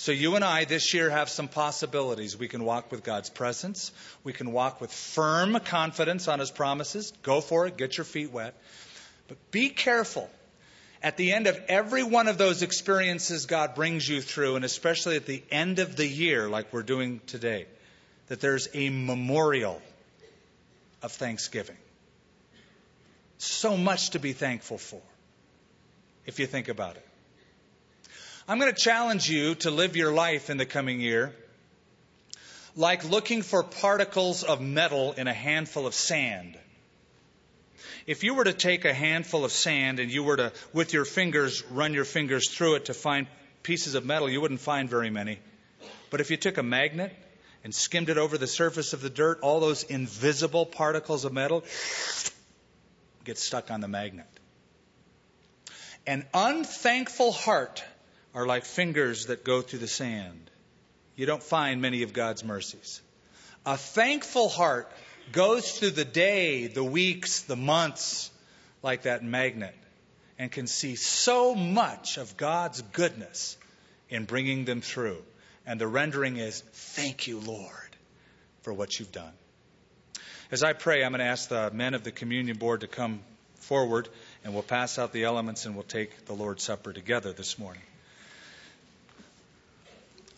So, 0.00 0.12
you 0.12 0.36
and 0.36 0.44
I 0.44 0.64
this 0.64 0.94
year 0.94 1.10
have 1.10 1.28
some 1.28 1.48
possibilities. 1.48 2.38
We 2.38 2.46
can 2.46 2.62
walk 2.62 2.92
with 2.92 3.02
God's 3.02 3.30
presence. 3.30 3.90
We 4.22 4.32
can 4.32 4.52
walk 4.52 4.80
with 4.80 4.92
firm 4.92 5.58
confidence 5.58 6.28
on 6.28 6.38
His 6.38 6.52
promises. 6.52 7.12
Go 7.24 7.40
for 7.40 7.66
it. 7.66 7.76
Get 7.76 7.96
your 7.96 8.04
feet 8.04 8.30
wet. 8.30 8.54
But 9.26 9.50
be 9.50 9.70
careful. 9.70 10.30
At 11.02 11.16
the 11.16 11.32
end 11.32 11.48
of 11.48 11.58
every 11.66 12.04
one 12.04 12.28
of 12.28 12.38
those 12.38 12.62
experiences 12.62 13.46
God 13.46 13.74
brings 13.74 14.08
you 14.08 14.20
through, 14.20 14.54
and 14.54 14.64
especially 14.64 15.16
at 15.16 15.26
the 15.26 15.42
end 15.50 15.80
of 15.80 15.96
the 15.96 16.06
year, 16.06 16.48
like 16.48 16.72
we're 16.72 16.84
doing 16.84 17.20
today, 17.26 17.66
that 18.28 18.40
there's 18.40 18.68
a 18.74 18.90
memorial 18.90 19.82
of 21.02 21.10
thanksgiving. 21.10 21.76
So 23.38 23.76
much 23.76 24.10
to 24.10 24.20
be 24.20 24.32
thankful 24.32 24.78
for, 24.78 25.02
if 26.24 26.38
you 26.38 26.46
think 26.46 26.68
about 26.68 26.94
it. 26.94 27.07
I'm 28.50 28.58
going 28.58 28.74
to 28.74 28.80
challenge 28.80 29.28
you 29.28 29.56
to 29.56 29.70
live 29.70 29.94
your 29.94 30.10
life 30.10 30.48
in 30.48 30.56
the 30.56 30.64
coming 30.64 31.02
year 31.02 31.34
like 32.74 33.04
looking 33.04 33.42
for 33.42 33.62
particles 33.62 34.42
of 34.42 34.62
metal 34.62 35.12
in 35.12 35.28
a 35.28 35.34
handful 35.34 35.86
of 35.86 35.92
sand. 35.92 36.56
If 38.06 38.24
you 38.24 38.32
were 38.32 38.44
to 38.44 38.54
take 38.54 38.86
a 38.86 38.94
handful 38.94 39.44
of 39.44 39.52
sand 39.52 40.00
and 40.00 40.10
you 40.10 40.22
were 40.22 40.38
to, 40.38 40.52
with 40.72 40.94
your 40.94 41.04
fingers, 41.04 41.62
run 41.64 41.92
your 41.92 42.06
fingers 42.06 42.48
through 42.48 42.76
it 42.76 42.86
to 42.86 42.94
find 42.94 43.26
pieces 43.62 43.94
of 43.94 44.06
metal, 44.06 44.30
you 44.30 44.40
wouldn't 44.40 44.60
find 44.60 44.88
very 44.88 45.10
many. 45.10 45.40
But 46.08 46.22
if 46.22 46.30
you 46.30 46.38
took 46.38 46.56
a 46.56 46.62
magnet 46.62 47.14
and 47.64 47.74
skimmed 47.74 48.08
it 48.08 48.16
over 48.16 48.38
the 48.38 48.46
surface 48.46 48.94
of 48.94 49.02
the 49.02 49.10
dirt, 49.10 49.40
all 49.42 49.60
those 49.60 49.82
invisible 49.82 50.64
particles 50.64 51.26
of 51.26 51.34
metal 51.34 51.64
get 53.24 53.36
stuck 53.36 53.70
on 53.70 53.82
the 53.82 53.88
magnet. 53.88 54.26
An 56.06 56.24
unthankful 56.32 57.32
heart 57.32 57.84
are 58.34 58.46
like 58.46 58.64
fingers 58.64 59.26
that 59.26 59.44
go 59.44 59.62
through 59.62 59.80
the 59.80 59.88
sand. 59.88 60.50
You 61.16 61.26
don't 61.26 61.42
find 61.42 61.80
many 61.80 62.02
of 62.02 62.12
God's 62.12 62.44
mercies. 62.44 63.00
A 63.66 63.76
thankful 63.76 64.48
heart 64.48 64.90
goes 65.32 65.78
through 65.78 65.90
the 65.90 66.04
day, 66.04 66.66
the 66.68 66.84
weeks, 66.84 67.42
the 67.42 67.56
months 67.56 68.30
like 68.82 69.02
that 69.02 69.24
magnet 69.24 69.74
and 70.38 70.52
can 70.52 70.66
see 70.66 70.94
so 70.94 71.54
much 71.54 72.16
of 72.16 72.36
God's 72.36 72.80
goodness 72.80 73.56
in 74.08 74.24
bringing 74.24 74.64
them 74.64 74.80
through. 74.80 75.18
And 75.66 75.80
the 75.80 75.88
rendering 75.88 76.36
is, 76.36 76.60
Thank 76.72 77.26
you, 77.26 77.40
Lord, 77.40 77.70
for 78.62 78.72
what 78.72 78.98
you've 78.98 79.12
done. 79.12 79.32
As 80.50 80.62
I 80.62 80.72
pray, 80.72 81.04
I'm 81.04 81.12
going 81.12 81.18
to 81.18 81.26
ask 81.26 81.48
the 81.48 81.70
men 81.72 81.92
of 81.94 82.04
the 82.04 82.12
communion 82.12 82.56
board 82.56 82.80
to 82.80 82.86
come 82.86 83.20
forward, 83.56 84.08
and 84.44 84.54
we'll 84.54 84.62
pass 84.62 84.98
out 84.98 85.12
the 85.12 85.24
elements 85.24 85.66
and 85.66 85.74
we'll 85.74 85.82
take 85.82 86.24
the 86.24 86.32
Lord's 86.32 86.62
Supper 86.62 86.92
together 86.92 87.32
this 87.32 87.58
morning. 87.58 87.82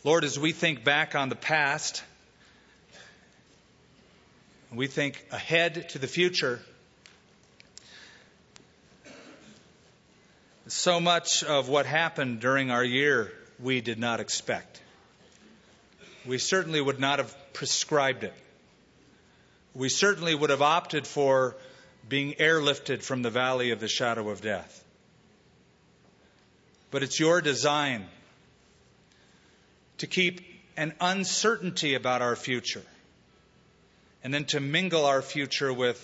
Lord, 0.02 0.24
as 0.24 0.38
we 0.38 0.52
think 0.52 0.82
back 0.82 1.14
on 1.14 1.28
the 1.28 1.36
past, 1.36 2.02
we 4.72 4.86
think 4.86 5.22
ahead 5.30 5.90
to 5.90 5.98
the 5.98 6.06
future, 6.06 6.58
so 10.68 11.00
much 11.00 11.44
of 11.44 11.68
what 11.68 11.84
happened 11.84 12.40
during 12.40 12.70
our 12.70 12.82
year 12.82 13.30
we 13.58 13.82
did 13.82 13.98
not 13.98 14.20
expect. 14.20 14.80
We 16.24 16.38
certainly 16.38 16.80
would 16.80 16.98
not 16.98 17.18
have 17.18 17.36
prescribed 17.52 18.24
it. 18.24 18.34
We 19.74 19.90
certainly 19.90 20.34
would 20.34 20.48
have 20.48 20.62
opted 20.62 21.06
for 21.06 21.56
being 22.08 22.32
airlifted 22.40 23.02
from 23.02 23.20
the 23.20 23.30
valley 23.30 23.70
of 23.72 23.80
the 23.80 23.88
shadow 23.88 24.30
of 24.30 24.40
death. 24.40 24.82
But 26.90 27.02
it's 27.02 27.20
your 27.20 27.42
design 27.42 28.06
to 30.00 30.06
keep 30.06 30.40
an 30.78 30.94
uncertainty 30.98 31.94
about 31.94 32.22
our 32.22 32.34
future 32.34 32.82
and 34.24 34.32
then 34.32 34.46
to 34.46 34.58
mingle 34.58 35.04
our 35.04 35.20
future 35.20 35.70
with 35.72 35.98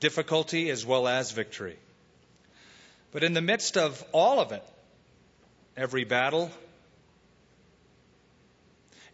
difficulty 0.00 0.70
as 0.70 0.84
well 0.84 1.06
as 1.06 1.32
victory. 1.32 1.76
But 3.12 3.22
in 3.22 3.34
the 3.34 3.42
midst 3.42 3.76
of 3.76 4.02
all 4.12 4.40
of 4.40 4.52
it, 4.52 4.64
every 5.76 6.04
battle, 6.04 6.50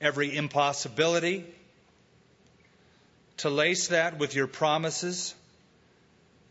every 0.01 0.37
impossibility, 0.37 1.44
to 3.38 3.51
lace 3.51 3.88
that 3.88 4.18
with 4.18 4.37
your 4.37 4.47
promises 4.47 5.35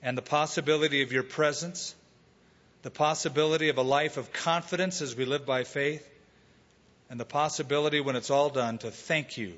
and 0.01 0.17
the 0.17 0.21
possibility 0.21 1.01
of 1.01 1.13
your 1.13 1.23
presence, 1.23 1.95
the 2.81 2.91
possibility 2.91 3.69
of 3.69 3.77
a 3.77 3.83
life 3.83 4.17
of 4.17 4.33
confidence 4.33 5.01
as 5.01 5.15
we 5.15 5.23
live 5.23 5.45
by 5.45 5.63
faith, 5.63 6.09
and 7.13 7.19
the 7.19 7.25
possibility 7.25 8.01
when 8.01 8.15
it's 8.15 8.31
all 8.31 8.49
done 8.49 8.79
to 8.79 8.89
thank 8.89 9.37
you. 9.37 9.53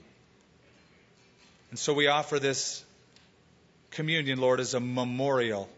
And 1.70 1.80
so 1.80 1.94
we 1.94 2.08
offer 2.08 2.38
this 2.38 2.84
communion, 3.92 4.40
Lord, 4.42 4.60
as 4.60 4.74
a 4.74 4.82
memorial, 4.82 5.70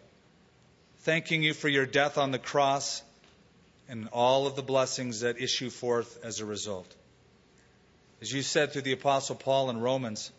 thanking 1.01 1.43
you 1.43 1.53
for 1.53 1.69
your 1.69 1.85
death 1.85 2.17
on 2.17 2.31
the 2.31 2.39
cross 2.39 3.03
and 3.87 4.09
all 4.11 4.47
of 4.47 4.55
the 4.55 4.63
blessings 4.63 5.19
that 5.19 5.39
issue 5.39 5.69
forth 5.69 6.17
as 6.23 6.39
a 6.39 6.47
result. 6.47 6.91
As 8.23 8.33
you 8.33 8.41
said 8.41 8.73
through 8.73 8.81
the 8.81 8.93
Apostle 8.93 9.35
Paul 9.35 9.69
in 9.69 9.79
Romans, 9.79 10.31